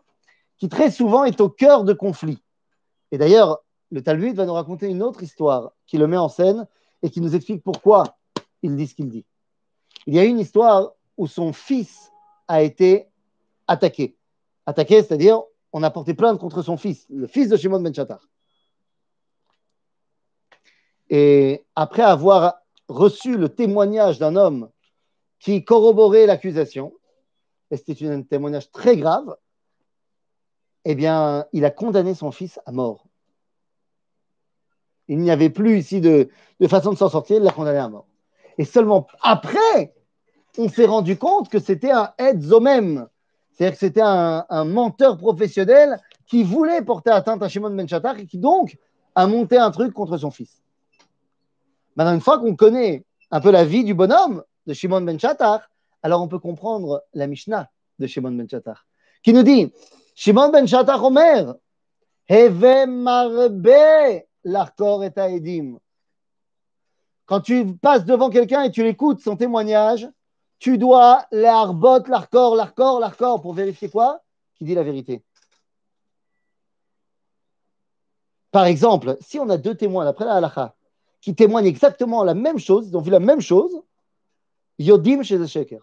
qui 0.57 0.69
très 0.69 0.91
souvent 0.91 1.23
est 1.23 1.41
au 1.41 1.49
cœur 1.49 1.83
de 1.83 1.93
conflits. 1.93 2.41
Et 3.11 3.17
d'ailleurs, 3.17 3.63
le 3.91 4.01
Talmud 4.01 4.35
va 4.35 4.45
nous 4.45 4.53
raconter 4.53 4.87
une 4.87 5.03
autre 5.03 5.23
histoire 5.23 5.71
qui 5.85 5.97
le 5.97 6.07
met 6.07 6.17
en 6.17 6.29
scène 6.29 6.67
et 7.01 7.09
qui 7.09 7.21
nous 7.21 7.35
explique 7.35 7.63
pourquoi 7.63 8.17
il 8.61 8.75
dit 8.75 8.87
ce 8.87 8.95
qu'il 8.95 9.09
dit. 9.09 9.25
Il 10.07 10.15
y 10.15 10.19
a 10.19 10.23
une 10.23 10.39
histoire 10.39 10.93
où 11.17 11.27
son 11.27 11.53
fils 11.53 12.11
a 12.47 12.63
été 12.63 13.07
attaqué. 13.67 14.15
Attaqué, 14.65 15.03
c'est-à-dire 15.03 15.41
on 15.71 15.83
a 15.83 15.89
porté 15.89 16.13
plainte 16.13 16.39
contre 16.39 16.61
son 16.61 16.77
fils, 16.77 17.05
le 17.09 17.27
fils 17.27 17.49
de 17.49 17.57
Shimon 17.57 17.81
ben 17.81 17.93
Chattar. 17.93 18.29
Et 21.09 21.65
après 21.75 22.03
avoir 22.03 22.55
reçu 22.87 23.37
le 23.37 23.49
témoignage 23.49 24.19
d'un 24.19 24.35
homme 24.35 24.69
qui 25.39 25.65
corroborait 25.65 26.25
l'accusation, 26.25 26.93
et 27.71 27.77
c'était 27.77 28.07
un 28.07 28.21
témoignage 28.21 28.71
très 28.71 28.97
grave, 28.97 29.35
eh 30.85 30.95
bien, 30.95 31.45
il 31.53 31.65
a 31.65 31.71
condamné 31.71 32.13
son 32.13 32.31
fils 32.31 32.59
à 32.65 32.71
mort. 32.71 33.05
Il 35.07 35.19
n'y 35.19 35.31
avait 35.31 35.49
plus 35.49 35.79
ici 35.79 36.01
de, 36.01 36.29
façon 36.67 36.91
de 36.91 36.97
s'en 36.97 37.09
sortir, 37.09 37.37
il 37.37 37.43
l'a 37.43 37.51
condamné 37.51 37.79
à 37.79 37.89
mort. 37.89 38.07
Et 38.57 38.65
seulement 38.65 39.07
après, 39.21 39.93
on 40.57 40.69
s'est 40.69 40.85
rendu 40.85 41.17
compte 41.17 41.49
que 41.49 41.59
c'était 41.59 41.91
un 41.91 42.13
edzomem, 42.19 43.07
c'est-à-dire 43.53 43.73
que 43.73 43.79
c'était 43.79 44.01
un, 44.01 44.65
menteur 44.65 45.17
professionnel 45.17 45.99
qui 46.25 46.43
voulait 46.43 46.81
porter 46.81 47.11
atteinte 47.11 47.43
à 47.43 47.49
Shimon 47.49 47.69
Ben 47.71 47.87
Chattar 47.87 48.17
et 48.17 48.25
qui 48.25 48.37
donc 48.37 48.77
a 49.15 49.27
monté 49.27 49.57
un 49.57 49.69
truc 49.69 49.93
contre 49.93 50.17
son 50.17 50.31
fils. 50.31 50.61
Maintenant, 51.95 52.15
une 52.15 52.21
fois 52.21 52.39
qu'on 52.39 52.55
connaît 52.55 53.05
un 53.29 53.39
peu 53.41 53.51
la 53.51 53.63
vie 53.63 53.83
du 53.83 53.93
bonhomme 53.93 54.43
de 54.65 54.73
Shimon 54.73 55.01
Ben 55.01 55.19
Chattar, 55.19 55.69
alors 56.01 56.21
on 56.21 56.27
peut 56.27 56.39
comprendre 56.39 57.03
la 57.13 57.27
Mishnah 57.27 57.69
de 57.99 58.07
Shimon 58.07 58.31
Ben 58.31 58.49
Chattar, 58.49 58.87
qui 59.21 59.33
nous 59.33 59.43
dit 59.43 59.71
Shimon 60.15 60.49
Ben 60.49 60.67
Chattar 60.67 61.03
Omer, 61.03 61.53
Heve 62.27 62.87
marbe 62.87 63.67
et. 63.67 64.27
Quand 67.25 67.39
tu 67.41 67.75
passes 67.77 68.05
devant 68.05 68.29
quelqu'un 68.29 68.63
et 68.63 68.71
tu 68.71 68.83
l'écoutes 68.83 69.21
son 69.21 69.37
témoignage, 69.37 70.09
tu 70.63 70.77
dois 70.77 71.25
l'arbot, 71.31 72.07
l'arcor, 72.07 72.55
l'arcor, 72.55 73.01
l'arcor 73.01 73.41
pour 73.41 73.53
vérifier 73.53 73.89
quoi? 73.89 74.21
Qui 74.55 74.63
dit 74.63 74.73
la 74.73 74.83
vérité. 74.83 75.21
Par 78.49 78.63
exemple, 78.63 79.17
si 79.19 79.37
on 79.39 79.49
a 79.49 79.57
deux 79.57 79.75
témoins 79.75 80.05
d'après 80.05 80.23
la 80.23 80.35
halakha 80.35 80.73
qui 81.19 81.35
témoignent 81.35 81.65
exactement 81.65 82.23
la 82.23 82.33
même 82.33 82.59
chose, 82.59 82.87
ils 82.87 82.95
ont 82.95 83.01
vu 83.01 83.11
la 83.11 83.19
même 83.19 83.41
chose, 83.41 83.77
yodim 84.79 85.21
chez 85.21 85.45
sheker. 85.45 85.81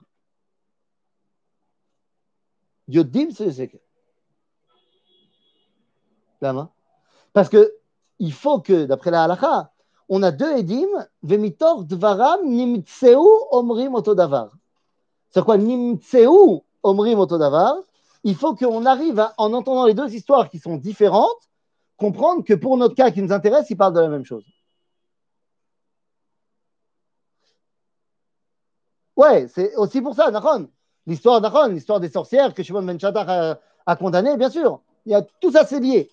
Yodim 2.88 3.34
chez 3.34 3.52
sheker. 3.52 3.80
Parce 7.34 7.50
que 7.50 7.70
il 8.18 8.32
faut 8.32 8.60
que, 8.60 8.86
d'après 8.86 9.10
la 9.10 9.24
halakha, 9.24 9.74
on 10.08 10.22
a 10.22 10.30
deux 10.30 10.56
edim, 10.56 10.88
vemitor 11.22 11.84
dvaram 11.84 12.48
nimtseu 12.48 13.20
omrim 13.50 13.94
otodavar. 13.94 14.56
C'est 15.30 15.44
quoi 15.44 15.56
nimtseu 15.56 16.28
omrim 16.82 17.18
otodavar 17.18 17.74
Il 18.24 18.34
faut 18.34 18.54
qu'on 18.54 18.84
arrive, 18.86 19.26
en 19.38 19.52
entendant 19.52 19.86
les 19.86 19.94
deux 19.94 20.12
histoires 20.14 20.50
qui 20.50 20.58
sont 20.58 20.76
différentes, 20.76 21.48
comprendre 21.96 22.44
que 22.44 22.54
pour 22.54 22.76
notre 22.76 22.94
cas 22.94 23.10
qui 23.10 23.22
nous 23.22 23.32
intéresse, 23.32 23.70
ils 23.70 23.76
parlent 23.76 23.94
de 23.94 24.00
la 24.00 24.08
même 24.08 24.24
chose. 24.24 24.44
Ouais, 29.16 29.48
c'est 29.48 29.76
aussi 29.76 30.00
pour 30.00 30.14
ça, 30.14 30.30
L'histoire 31.06 31.40
d'Achon, 31.40 31.68
l'histoire 31.68 32.00
des 32.00 32.08
sorcières 32.08 32.54
que 32.54 32.62
Shimon 32.62 32.82
Ben 32.82 32.98
a, 33.02 33.58
a 33.86 33.96
condamné, 33.96 34.36
bien 34.36 34.50
sûr. 34.50 34.80
Il 35.06 35.12
y 35.12 35.14
a, 35.14 35.22
tout 35.22 35.50
ça, 35.50 35.64
c'est 35.66 35.80
lié. 35.80 36.10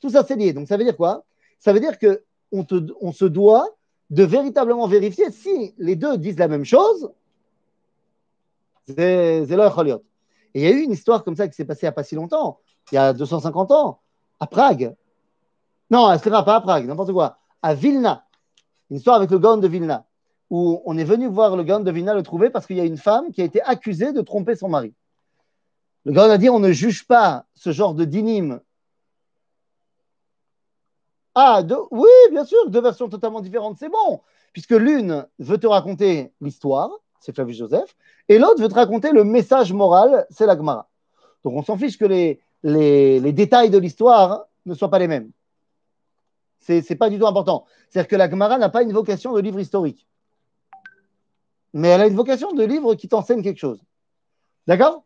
Tout 0.00 0.10
ça, 0.10 0.24
c'est 0.24 0.36
lié. 0.36 0.52
Donc, 0.52 0.68
ça 0.68 0.76
veut 0.76 0.84
dire 0.84 0.96
quoi? 0.96 1.24
Ça 1.58 1.72
veut 1.72 1.80
dire 1.80 1.98
qu'on 1.98 2.66
on 3.00 3.12
se 3.12 3.24
doit 3.24 3.68
de 4.10 4.22
véritablement 4.22 4.86
vérifier 4.86 5.30
si 5.30 5.74
les 5.78 5.96
deux 5.96 6.18
disent 6.18 6.38
la 6.38 6.48
même 6.48 6.64
chose. 6.64 7.10
Et 8.88 9.44
il 10.54 10.62
y 10.62 10.66
a 10.66 10.70
eu 10.70 10.80
une 10.80 10.92
histoire 10.92 11.24
comme 11.24 11.36
ça 11.36 11.48
qui 11.48 11.54
s'est 11.54 11.64
passée 11.64 11.80
il 11.82 11.86
n'y 11.86 11.88
a 11.88 11.92
pas 11.92 12.04
si 12.04 12.14
longtemps, 12.14 12.60
il 12.92 12.96
y 12.96 12.98
a 12.98 13.12
250 13.12 13.70
ans, 13.72 14.00
à 14.40 14.46
Prague. 14.46 14.94
Non, 15.90 16.16
ce 16.18 16.24
n'est 16.24 16.30
pas 16.30 16.56
à 16.56 16.60
Prague, 16.60 16.86
n'importe 16.86 17.12
quoi. 17.12 17.38
À 17.62 17.74
Vilna. 17.74 18.26
Une 18.90 18.98
histoire 18.98 19.16
avec 19.16 19.30
le 19.30 19.38
Gaon 19.38 19.56
de 19.56 19.68
Vilna 19.68 20.06
où 20.50 20.82
on 20.84 20.96
est 20.98 21.04
venu 21.04 21.26
voir 21.26 21.56
le 21.56 21.64
Gaon 21.64 21.80
de 21.80 21.90
Vilna 21.90 22.14
le 22.14 22.22
trouver 22.22 22.50
parce 22.50 22.66
qu'il 22.66 22.76
y 22.76 22.80
a 22.80 22.84
une 22.84 22.98
femme 22.98 23.32
qui 23.32 23.42
a 23.42 23.44
été 23.44 23.60
accusée 23.62 24.12
de 24.12 24.20
tromper 24.20 24.54
son 24.54 24.68
mari. 24.68 24.94
Le 26.04 26.12
Gaon 26.12 26.30
a 26.30 26.38
dit 26.38 26.50
on 26.50 26.60
ne 26.60 26.70
juge 26.70 27.06
pas 27.06 27.46
ce 27.54 27.72
genre 27.72 27.94
de 27.94 28.04
dinim. 28.04 28.60
Ah, 31.34 31.62
oui, 31.90 32.08
bien 32.30 32.44
sûr, 32.44 32.70
deux 32.70 32.80
versions 32.80 33.08
totalement 33.08 33.40
différentes, 33.40 33.78
c'est 33.78 33.88
bon, 33.88 34.20
puisque 34.52 34.70
l'une 34.70 35.26
veut 35.40 35.58
te 35.58 35.66
raconter 35.66 36.32
l'histoire, 36.40 36.90
c'est 37.24 37.34
Flavius 37.34 37.56
Joseph, 37.56 37.96
et 38.28 38.38
l'autre 38.38 38.60
veut 38.60 38.68
te 38.68 38.74
raconter 38.74 39.10
le 39.10 39.24
message 39.24 39.72
moral, 39.72 40.26
c'est 40.28 40.44
la 40.44 40.56
Gemara. 40.56 40.90
Donc 41.42 41.54
on 41.54 41.62
s'en 41.62 41.78
fiche 41.78 41.96
que 41.96 42.04
les, 42.04 43.32
détails 43.32 43.70
de 43.70 43.78
l'histoire 43.78 44.46
ne 44.66 44.74
soient 44.74 44.90
pas 44.90 44.98
les 44.98 45.08
mêmes. 45.08 45.30
Ce 46.60 46.72
n'est 46.72 46.96
pas 46.96 47.08
du 47.08 47.18
tout 47.18 47.26
important. 47.26 47.64
C'est-à-dire 47.88 48.08
que 48.08 48.16
la 48.16 48.28
Gemara 48.28 48.58
n'a 48.58 48.68
pas 48.68 48.82
une 48.82 48.92
vocation 48.92 49.32
de 49.32 49.40
livre 49.40 49.60
historique. 49.60 50.06
Mais 51.72 51.88
elle 51.88 52.02
a 52.02 52.06
une 52.06 52.14
vocation 52.14 52.52
de 52.52 52.64
livre 52.64 52.94
qui 52.94 53.08
t'enseigne 53.08 53.42
quelque 53.42 53.58
chose. 53.58 53.82
D'accord? 54.66 55.04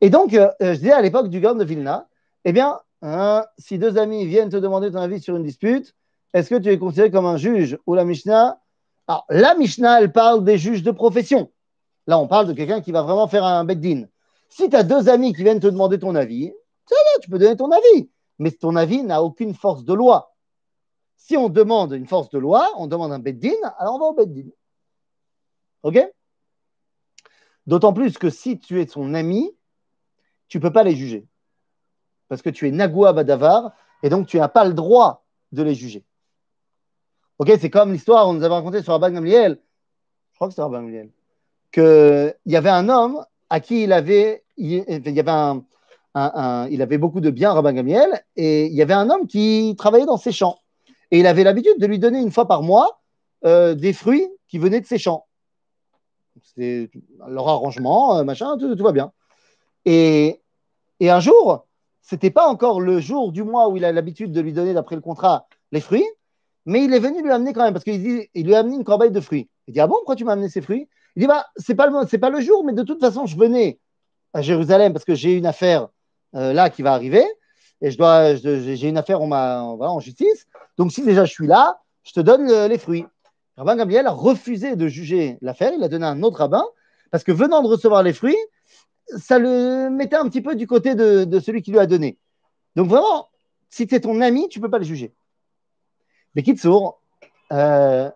Et 0.00 0.10
donc, 0.10 0.34
euh, 0.34 0.50
je 0.60 0.72
disais 0.72 0.92
à 0.92 1.00
l'époque 1.00 1.28
du 1.28 1.40
Gaon 1.40 1.54
de 1.54 1.64
Vilna, 1.64 2.08
eh 2.44 2.52
bien, 2.52 2.80
hein, 3.02 3.44
si 3.58 3.78
deux 3.78 3.98
amis 3.98 4.26
viennent 4.26 4.50
te 4.50 4.56
demander 4.56 4.90
ton 4.90 4.98
avis 4.98 5.20
sur 5.20 5.36
une 5.36 5.44
dispute, 5.44 5.94
est-ce 6.34 6.50
que 6.50 6.56
tu 6.56 6.68
es 6.68 6.78
considéré 6.78 7.10
comme 7.10 7.26
un 7.26 7.36
juge 7.36 7.78
ou 7.86 7.94
la 7.94 8.04
Mishnah? 8.04 8.58
Alors, 9.06 9.24
la 9.30 9.54
Mishnah, 9.54 10.02
elle 10.02 10.12
parle 10.12 10.44
des 10.44 10.58
juges 10.58 10.82
de 10.82 10.90
profession. 10.90 11.50
Là, 12.08 12.18
on 12.18 12.26
parle 12.26 12.48
de 12.48 12.54
quelqu'un 12.54 12.80
qui 12.80 12.90
va 12.90 13.02
vraiment 13.02 13.28
faire 13.28 13.44
un 13.44 13.64
beddin. 13.64 14.06
Si 14.48 14.70
tu 14.70 14.74
as 14.74 14.82
deux 14.82 15.10
amis 15.10 15.34
qui 15.34 15.42
viennent 15.42 15.60
te 15.60 15.66
demander 15.66 15.98
ton 15.98 16.14
avis, 16.14 16.54
tu 17.20 17.30
peux 17.30 17.38
donner 17.38 17.54
ton 17.54 17.70
avis. 17.70 18.10
Mais 18.38 18.50
ton 18.50 18.76
avis 18.76 19.02
n'a 19.02 19.22
aucune 19.22 19.54
force 19.54 19.84
de 19.84 19.92
loi. 19.92 20.34
Si 21.16 21.36
on 21.36 21.50
demande 21.50 21.92
une 21.92 22.06
force 22.06 22.30
de 22.30 22.38
loi, 22.38 22.66
on 22.78 22.86
demande 22.86 23.12
un 23.12 23.18
beddin, 23.18 23.52
alors 23.76 23.96
on 23.96 23.98
va 23.98 24.06
au 24.06 24.14
beddin. 24.14 24.48
OK? 25.82 25.98
D'autant 27.66 27.92
plus 27.92 28.16
que 28.16 28.30
si 28.30 28.58
tu 28.58 28.80
es 28.80 28.86
son 28.86 29.12
ami, 29.12 29.54
tu 30.48 30.56
ne 30.56 30.62
peux 30.62 30.72
pas 30.72 30.84
les 30.84 30.96
juger. 30.96 31.28
Parce 32.28 32.40
que 32.40 32.48
tu 32.48 32.66
es 32.66 32.70
Nagua 32.70 33.12
Badavar, 33.12 33.72
et 34.02 34.08
donc 34.08 34.28
tu 34.28 34.38
n'as 34.38 34.48
pas 34.48 34.64
le 34.64 34.72
droit 34.72 35.26
de 35.52 35.62
les 35.62 35.74
juger. 35.74 36.06
Ok, 37.38 37.52
c'est 37.60 37.68
comme 37.68 37.92
l'histoire 37.92 38.24
qu'on 38.24 38.32
nous 38.32 38.44
avait 38.44 38.54
racontée 38.54 38.82
sur 38.82 38.94
Rabban 38.94 39.10
Gamliel. 39.10 39.60
Je 40.32 40.36
crois 40.36 40.48
que 40.48 40.54
c'est 40.54 40.62
Rabban 40.62 40.84
Gamliel. 40.84 41.10
Qu'il 41.72 42.34
y 42.46 42.56
avait 42.56 42.70
un 42.70 42.88
homme 42.88 43.24
à 43.50 43.60
qui 43.60 43.84
il 43.84 43.92
avait, 43.92 44.44
il, 44.56 44.70
y 44.78 45.20
avait 45.20 45.30
un, 45.30 45.62
il 46.70 46.82
avait 46.82 46.98
beaucoup 46.98 47.20
de 47.20 47.30
biens, 47.30 47.52
Rabban 47.52 47.72
Gamliel, 47.72 48.24
et 48.36 48.66
il 48.66 48.74
y 48.74 48.82
avait 48.82 48.94
un 48.94 49.10
homme 49.10 49.26
qui 49.26 49.74
travaillait 49.76 50.06
dans 50.06 50.16
ses 50.16 50.32
champs. 50.32 50.58
Et 51.10 51.18
il 51.20 51.26
avait 51.26 51.44
l'habitude 51.44 51.78
de 51.78 51.86
lui 51.86 51.98
donner 51.98 52.20
une 52.20 52.30
fois 52.30 52.46
par 52.46 52.62
mois 52.62 53.00
euh, 53.44 53.74
des 53.74 53.92
fruits 53.92 54.26
qui 54.48 54.58
venaient 54.58 54.80
de 54.80 54.86
ses 54.86 54.98
champs. 54.98 55.26
C'était 56.42 56.90
leur 57.26 57.48
arrangement, 57.48 58.18
euh, 58.18 58.24
machin, 58.24 58.56
tout, 58.58 58.82
va 58.82 58.92
bien. 58.92 59.12
Et, 59.84 60.40
et 61.00 61.10
un 61.10 61.20
jour, 61.20 61.66
c'était 62.02 62.30
pas 62.30 62.46
encore 62.46 62.80
le 62.80 63.00
jour 63.00 63.32
du 63.32 63.42
mois 63.42 63.68
où 63.68 63.76
il 63.76 63.84
a 63.84 63.92
l'habitude 63.92 64.32
de 64.32 64.40
lui 64.40 64.52
donner, 64.52 64.74
d'après 64.74 64.96
le 64.96 65.02
contrat, 65.02 65.46
les 65.72 65.80
fruits, 65.80 66.06
mais 66.66 66.84
il 66.84 66.92
est 66.92 67.00
venu 67.00 67.22
lui 67.22 67.30
amener 67.30 67.52
quand 67.52 67.64
même, 67.64 67.72
parce 67.72 67.84
qu'il 67.84 68.26
il 68.34 68.46
lui 68.46 68.54
a 68.54 68.58
amené 68.60 68.76
une 68.76 68.84
corbeille 68.84 69.10
de 69.10 69.20
fruits. 69.20 69.48
Il 69.66 69.74
dit 69.74 69.80
Ah 69.80 69.86
bon, 69.86 69.96
pourquoi 69.96 70.16
tu 70.16 70.24
m'as 70.24 70.32
amené 70.32 70.48
ces 70.48 70.60
fruits? 70.60 70.88
Il 71.18 71.22
dit 71.22 71.26
Bah, 71.26 71.46
c'est 71.56 71.74
pas, 71.74 71.88
le, 71.88 72.18
pas 72.18 72.30
le 72.30 72.40
jour, 72.40 72.64
mais 72.64 72.72
de 72.72 72.84
toute 72.84 73.00
façon, 73.00 73.26
je 73.26 73.36
venais 73.36 73.80
à 74.34 74.40
Jérusalem 74.40 74.92
parce 74.92 75.04
que 75.04 75.16
j'ai 75.16 75.32
une 75.32 75.46
affaire 75.46 75.88
euh, 76.36 76.52
là 76.52 76.70
qui 76.70 76.82
va 76.82 76.92
arriver, 76.92 77.24
et 77.80 77.90
je 77.90 77.98
dois, 77.98 78.36
j'ai 78.36 78.88
une 78.88 78.96
affaire 78.96 79.20
en, 79.20 79.32
en 79.32 79.98
justice. 79.98 80.46
Donc, 80.76 80.92
si 80.92 81.02
déjà 81.02 81.24
je 81.24 81.32
suis 81.32 81.48
là, 81.48 81.80
je 82.04 82.12
te 82.12 82.20
donne 82.20 82.46
les 82.68 82.78
fruits. 82.78 83.04
Rabbin 83.56 83.74
Gabriel 83.74 84.06
a 84.06 84.12
refusé 84.12 84.76
de 84.76 84.86
juger 84.86 85.38
l'affaire, 85.40 85.72
il 85.76 85.82
a 85.82 85.88
donné 85.88 86.06
à 86.06 86.10
un 86.10 86.22
autre 86.22 86.38
rabbin, 86.38 86.64
parce 87.10 87.24
que 87.24 87.32
venant 87.32 87.64
de 87.64 87.68
recevoir 87.68 88.04
les 88.04 88.12
fruits, 88.12 88.38
ça 89.16 89.40
le 89.40 89.90
mettait 89.90 90.14
un 90.14 90.28
petit 90.28 90.40
peu 90.40 90.54
du 90.54 90.68
côté 90.68 90.94
de, 90.94 91.40
celui 91.40 91.62
qui 91.62 91.72
lui 91.72 91.80
a 91.80 91.86
donné. 91.86 92.16
Donc 92.76 92.86
vraiment, 92.86 93.28
si 93.70 93.88
tu 93.88 93.96
es 93.96 94.00
ton 94.00 94.20
ami, 94.20 94.48
tu 94.48 94.60
peux 94.60 94.70
pas 94.70 94.78
le 94.78 94.84
juger. 94.84 95.12
Mais 96.36 96.44
Kitsour, 96.44 97.00
euh, 97.50 98.08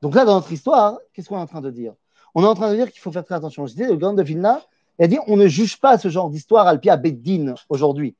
donc 0.00 0.14
là, 0.14 0.24
dans 0.24 0.34
notre 0.34 0.52
histoire, 0.52 0.98
qu'est-ce 1.12 1.28
qu'on 1.28 1.38
est 1.38 1.42
en 1.42 1.46
train 1.46 1.60
de 1.60 1.70
dire? 1.70 1.94
On 2.34 2.44
est 2.44 2.46
en 2.46 2.54
train 2.54 2.70
de 2.70 2.76
dire 2.76 2.90
qu'il 2.90 3.00
faut 3.00 3.10
faire 3.10 3.24
très 3.24 3.34
attention. 3.34 3.66
Je 3.66 3.72
disais, 3.72 3.88
le 3.88 3.96
grand 3.96 4.12
de 4.12 4.22
Vilna, 4.22 4.62
il 4.98 5.04
a 5.04 5.08
dit 5.08 5.18
on 5.26 5.36
ne 5.36 5.46
juge 5.46 5.80
pas 5.80 5.98
ce 5.98 6.08
genre 6.08 6.30
d'histoire 6.30 6.66
Alpia 6.66 6.96
Beddin 6.96 7.54
aujourd'hui. 7.68 8.16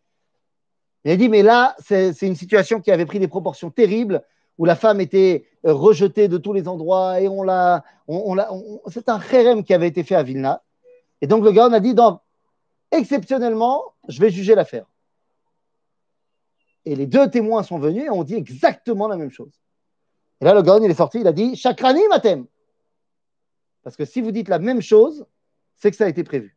Il 1.05 1.13
a 1.13 1.17
dit, 1.17 1.29
mais 1.29 1.43
là, 1.43 1.77
c'est 1.79 2.23
une 2.23 2.35
situation 2.35 2.81
qui 2.81 2.91
avait 2.91 3.07
pris 3.07 3.21
des 3.21 3.29
proportions 3.29 3.71
terribles, 3.71 4.23
où 4.59 4.65
la 4.65 4.75
femme 4.75 5.01
était 5.01 5.47
rejetée 5.63 6.27
de 6.27 6.37
tous 6.37 6.53
les 6.53 6.67
endroits, 6.67 7.21
et 7.21 7.29
on 7.29 7.45
l'a. 7.45 7.85
C'est 8.89 9.09
un 9.09 9.21
kherem 9.21 9.63
qui 9.63 9.73
avait 9.73 9.87
été 9.87 10.03
fait 10.03 10.17
à 10.17 10.25
Vilna. 10.25 10.63
Et 11.21 11.27
donc 11.29 11.45
le 11.45 11.53
gars 11.53 11.67
a 11.67 11.81
dit, 11.81 11.95
exceptionnellement, 12.91 13.83
je 14.09 14.21
vais 14.21 14.31
juger 14.31 14.55
l'affaire. 14.55 14.87
Et 16.85 16.97
les 16.97 17.07
deux 17.07 17.31
témoins 17.31 17.63
sont 17.63 17.79
venus 17.79 18.05
et 18.05 18.11
ont 18.11 18.25
dit 18.25 18.35
exactement 18.35 19.07
la 19.07 19.17
même 19.17 19.31
chose. 19.31 19.53
Et 20.41 20.45
là, 20.45 20.55
le 20.55 20.63
gars, 20.63 20.79
il 20.83 20.91
est 20.91 20.95
sorti, 20.95 21.21
il 21.21 21.27
a 21.27 21.33
dit, 21.33 21.57
chakrani 21.57 22.07
matem. 22.09 22.47
Parce 23.83 23.97
que 23.97 24.05
si 24.05 24.21
vous 24.21 24.31
dites 24.31 24.49
la 24.49 24.59
même 24.59 24.81
chose, 24.81 25.27
c'est 25.77 25.91
que 25.91 25.97
ça 25.97 26.05
a 26.05 26.09
été 26.09 26.23
prévu. 26.25 26.57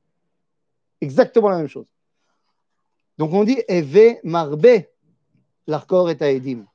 Exactement 0.99 1.49
la 1.49 1.57
même 1.57 1.67
chose. 1.67 1.87
Donc 3.17 3.33
on 3.33 3.43
dit, 3.43 3.61
Eve 3.67 4.17
marbe, 4.23 4.67
l'arcor 5.67 6.09
est 6.09 6.21
aedim. 6.21 6.65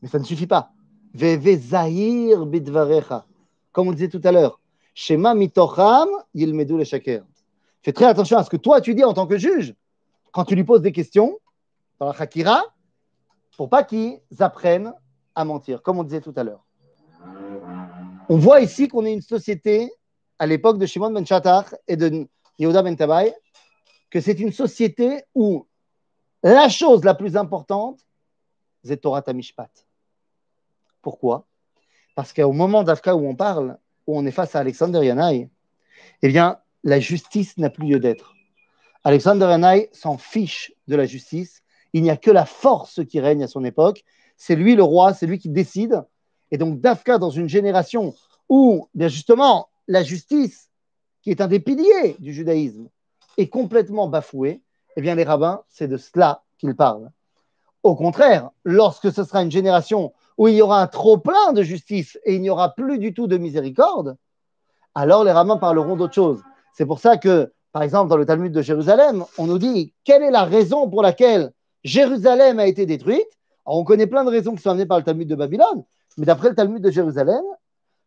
Mais 0.00 0.08
ça 0.08 0.18
ne 0.18 0.24
suffit 0.24 0.46
pas. 0.46 0.72
Veve 1.14 1.58
zahir 1.58 2.46
bidvarecha. 2.46 3.26
Comme 3.72 3.88
on 3.88 3.92
disait 3.92 4.08
tout 4.08 4.20
à 4.24 4.32
l'heure, 4.32 4.60
Shema 4.94 5.34
mitocham 5.34 6.08
yilmedu 6.34 6.76
le 6.76 6.84
shaker. 6.84 7.24
Fais 7.82 7.92
très 7.92 8.06
attention 8.06 8.36
à 8.36 8.44
ce 8.44 8.50
que 8.50 8.56
toi 8.56 8.80
tu 8.80 8.94
dis 8.94 9.04
en 9.04 9.14
tant 9.14 9.26
que 9.26 9.38
juge 9.38 9.74
quand 10.30 10.44
tu 10.44 10.54
lui 10.54 10.64
poses 10.64 10.82
des 10.82 10.92
questions 10.92 11.38
dans 11.98 12.06
la 12.06 12.14
Hakira 12.18 12.64
pour 13.56 13.68
pas 13.68 13.84
qu'ils 13.84 14.20
apprennent 14.40 14.92
à 15.34 15.44
mentir, 15.44 15.82
comme 15.82 15.98
on 15.98 16.04
disait 16.04 16.20
tout 16.20 16.34
à 16.36 16.44
l'heure. 16.44 16.64
On 18.28 18.36
voit 18.36 18.60
ici 18.60 18.88
qu'on 18.88 19.04
est 19.04 19.12
une 19.12 19.22
société 19.22 19.90
à 20.38 20.46
l'époque 20.46 20.78
de 20.78 20.86
Shimon 20.86 21.10
ben 21.10 21.24
et 21.88 21.96
de 21.96 22.28
Yehuda 22.58 22.82
ben 22.82 22.96
Tabai, 22.96 23.34
que 24.10 24.20
c'est 24.20 24.38
une 24.40 24.52
société 24.52 25.22
où 25.34 25.66
la 26.42 26.68
chose 26.68 27.04
la 27.04 27.14
plus 27.14 27.36
importante, 27.36 28.00
c'est 28.84 29.00
Torah 29.00 29.22
Tamishpat. 29.22 29.70
Pourquoi? 31.00 31.46
Parce 32.14 32.32
qu'au 32.32 32.52
moment 32.52 32.82
d'Afka 32.82 33.14
où 33.14 33.26
on 33.26 33.34
parle, 33.34 33.78
où 34.06 34.18
on 34.18 34.26
est 34.26 34.32
face 34.32 34.54
à 34.54 34.60
Alexander 34.60 35.04
Yanaï, 35.04 35.48
eh 36.22 36.28
bien, 36.28 36.58
la 36.84 37.00
justice 37.00 37.56
n'a 37.58 37.70
plus 37.70 37.86
lieu 37.86 38.00
d'être. 38.00 38.34
Alexander 39.04 39.46
Yanaï 39.46 39.88
s'en 39.92 40.18
fiche 40.18 40.72
de 40.88 40.96
la 40.96 41.06
justice. 41.06 41.62
Il 41.92 42.02
n'y 42.02 42.10
a 42.10 42.16
que 42.16 42.30
la 42.30 42.46
force 42.46 43.04
qui 43.06 43.20
règne 43.20 43.44
à 43.44 43.48
son 43.48 43.64
époque. 43.64 44.04
C'est 44.44 44.56
lui 44.56 44.74
le 44.74 44.82
roi, 44.82 45.14
c'est 45.14 45.26
lui 45.26 45.38
qui 45.38 45.50
décide. 45.50 46.02
Et 46.50 46.58
donc, 46.58 46.80
Dafka, 46.80 47.18
dans 47.18 47.30
une 47.30 47.48
génération 47.48 48.12
où, 48.48 48.88
bien 48.92 49.06
justement, 49.06 49.68
la 49.86 50.02
justice, 50.02 50.68
qui 51.22 51.30
est 51.30 51.40
un 51.40 51.46
des 51.46 51.60
piliers 51.60 52.16
du 52.18 52.32
judaïsme, 52.32 52.88
est 53.38 53.46
complètement 53.46 54.08
bafouée, 54.08 54.60
eh 54.96 55.00
bien, 55.00 55.14
les 55.14 55.22
rabbins, 55.22 55.62
c'est 55.68 55.86
de 55.86 55.96
cela 55.96 56.42
qu'ils 56.58 56.74
parlent. 56.74 57.12
Au 57.84 57.94
contraire, 57.94 58.50
lorsque 58.64 59.12
ce 59.12 59.22
sera 59.22 59.44
une 59.44 59.50
génération 59.52 60.12
où 60.36 60.48
il 60.48 60.56
y 60.56 60.62
aura 60.62 60.82
un 60.82 60.88
trop-plein 60.88 61.52
de 61.52 61.62
justice 61.62 62.18
et 62.24 62.34
il 62.34 62.42
n'y 62.42 62.50
aura 62.50 62.74
plus 62.74 62.98
du 62.98 63.14
tout 63.14 63.28
de 63.28 63.36
miséricorde, 63.36 64.16
alors 64.96 65.22
les 65.22 65.30
rabbins 65.30 65.58
parleront 65.58 65.94
d'autre 65.94 66.14
chose. 66.14 66.42
C'est 66.74 66.86
pour 66.86 66.98
ça 66.98 67.16
que, 67.16 67.52
par 67.70 67.84
exemple, 67.84 68.10
dans 68.10 68.16
le 68.16 68.26
Talmud 68.26 68.52
de 68.52 68.60
Jérusalem, 68.60 69.24
on 69.38 69.46
nous 69.46 69.58
dit 69.58 69.94
quelle 70.02 70.24
est 70.24 70.32
la 70.32 70.42
raison 70.42 70.90
pour 70.90 71.00
laquelle 71.00 71.52
Jérusalem 71.84 72.58
a 72.58 72.66
été 72.66 72.86
détruite? 72.86 73.28
Alors, 73.64 73.78
on 73.78 73.84
connaît 73.84 74.06
plein 74.06 74.24
de 74.24 74.30
raisons 74.30 74.54
qui 74.54 74.62
sont 74.62 74.70
amenées 74.70 74.86
par 74.86 74.98
le 74.98 75.04
Talmud 75.04 75.28
de 75.28 75.34
Babylone, 75.34 75.84
mais 76.18 76.26
d'après 76.26 76.48
le 76.50 76.54
Talmud 76.54 76.82
de 76.82 76.90
Jérusalem, 76.90 77.44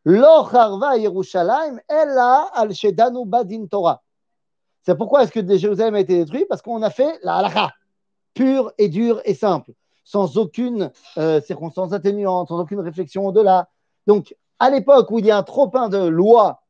Yerushalayim 0.06 1.80
ella 1.90 2.50
al 2.54 2.72
badin 3.26 3.66
Torah. 3.66 4.04
C'est 4.84 4.96
pourquoi 4.96 5.24
est-ce 5.24 5.32
que 5.32 5.58
Jérusalem 5.58 5.96
a 5.96 6.00
été 6.00 6.18
détruit? 6.18 6.46
Parce 6.48 6.62
qu'on 6.62 6.82
a 6.84 6.92
fait 6.92 7.20
la 7.24 7.38
halakha, 7.38 7.72
pure 8.34 8.72
et 8.78 8.88
dure 8.88 9.22
et 9.26 9.34
simple 9.34 9.72
sans 10.06 10.38
aucune 10.38 10.92
euh, 11.18 11.42
circonstance 11.42 11.92
atténuante, 11.92 12.48
sans 12.48 12.60
aucune 12.60 12.80
réflexion 12.80 13.28
au-delà. 13.28 13.68
Donc, 14.08 14.36
à 14.60 14.70
l'époque 14.70 15.10
où 15.12 15.20
il 15.20 15.26
y 15.26 15.32
a 15.32 15.38
un 15.38 15.44
trop-plein 15.44 15.90
de 15.90 15.98
lois, 15.98 16.62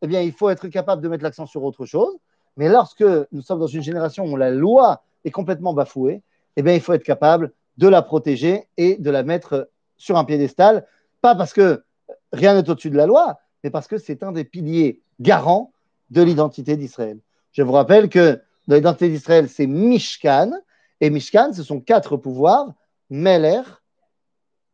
eh 0.00 0.06
bien, 0.06 0.22
il 0.22 0.32
faut 0.32 0.48
être 0.48 0.68
capable 0.68 1.02
de 1.02 1.08
mettre 1.08 1.24
l'accent 1.24 1.44
sur 1.44 1.64
autre 1.64 1.84
chose. 1.84 2.16
Mais 2.56 2.68
lorsque 2.68 3.04
nous 3.32 3.42
sommes 3.42 3.58
dans 3.58 3.66
une 3.66 3.82
génération 3.82 4.24
où 4.24 4.36
la 4.36 4.50
loi 4.50 5.02
est 5.24 5.32
complètement 5.32 5.74
bafouée, 5.74 6.22
eh 6.56 6.62
bien, 6.62 6.72
il 6.72 6.80
faut 6.80 6.92
être 6.92 7.02
capable 7.02 7.52
de 7.76 7.88
la 7.88 8.02
protéger 8.02 8.68
et 8.76 8.96
de 8.96 9.10
la 9.10 9.22
mettre 9.22 9.70
sur 9.96 10.16
un 10.16 10.24
piédestal, 10.24 10.86
pas 11.20 11.34
parce 11.34 11.52
que 11.52 11.84
rien 12.32 12.54
n'est 12.54 12.68
au-dessus 12.68 12.90
de 12.90 12.96
la 12.96 13.06
loi, 13.06 13.38
mais 13.62 13.70
parce 13.70 13.88
que 13.88 13.98
c'est 13.98 14.22
un 14.22 14.32
des 14.32 14.44
piliers 14.44 15.00
garants 15.20 15.72
de 16.10 16.22
l'identité 16.22 16.76
d'Israël. 16.76 17.18
Je 17.52 17.62
vous 17.62 17.72
rappelle 17.72 18.08
que 18.08 18.40
l'identité 18.68 19.08
d'Israël, 19.08 19.48
c'est 19.48 19.66
Mishkan, 19.66 20.52
et 21.00 21.10
Mishkan, 21.10 21.52
ce 21.52 21.62
sont 21.62 21.80
quatre 21.80 22.16
pouvoirs 22.16 22.72
Meler, 23.10 23.62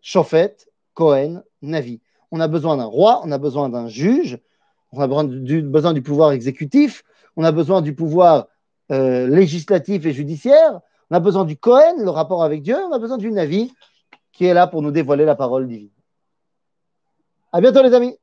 Shofet, 0.00 0.56
Cohen, 0.94 1.42
Navi. 1.62 2.00
On 2.30 2.40
a 2.40 2.48
besoin 2.48 2.76
d'un 2.76 2.84
roi, 2.84 3.20
on 3.24 3.32
a 3.32 3.38
besoin 3.38 3.68
d'un 3.68 3.88
juge, 3.88 4.38
on 4.92 5.00
a 5.00 5.06
besoin 5.06 5.92
du, 5.92 6.02
pouvoir 6.02 6.32
exécutif, 6.32 7.04
on 7.36 7.44
a 7.44 7.52
besoin 7.52 7.82
du 7.82 7.94
pouvoir 7.94 8.48
euh, 8.90 9.28
législatif 9.28 10.06
et 10.06 10.12
judiciaire, 10.12 10.80
on 11.10 11.16
a 11.16 11.20
besoin 11.20 11.44
du 11.44 11.56
Cohen, 11.56 11.96
le 11.98 12.10
rapport 12.10 12.44
avec 12.44 12.62
Dieu, 12.62 12.76
on 12.76 12.92
a 12.92 12.98
besoin 12.98 13.18
du 13.18 13.30
Navi 13.30 13.72
qui 14.32 14.44
est 14.46 14.54
là 14.54 14.66
pour 14.66 14.80
nous 14.82 14.90
dévoiler 14.90 15.24
la 15.24 15.34
parole 15.34 15.66
divine. 15.66 15.90
À 17.52 17.60
bientôt 17.60 17.82
les 17.82 17.94
amis. 17.94 18.16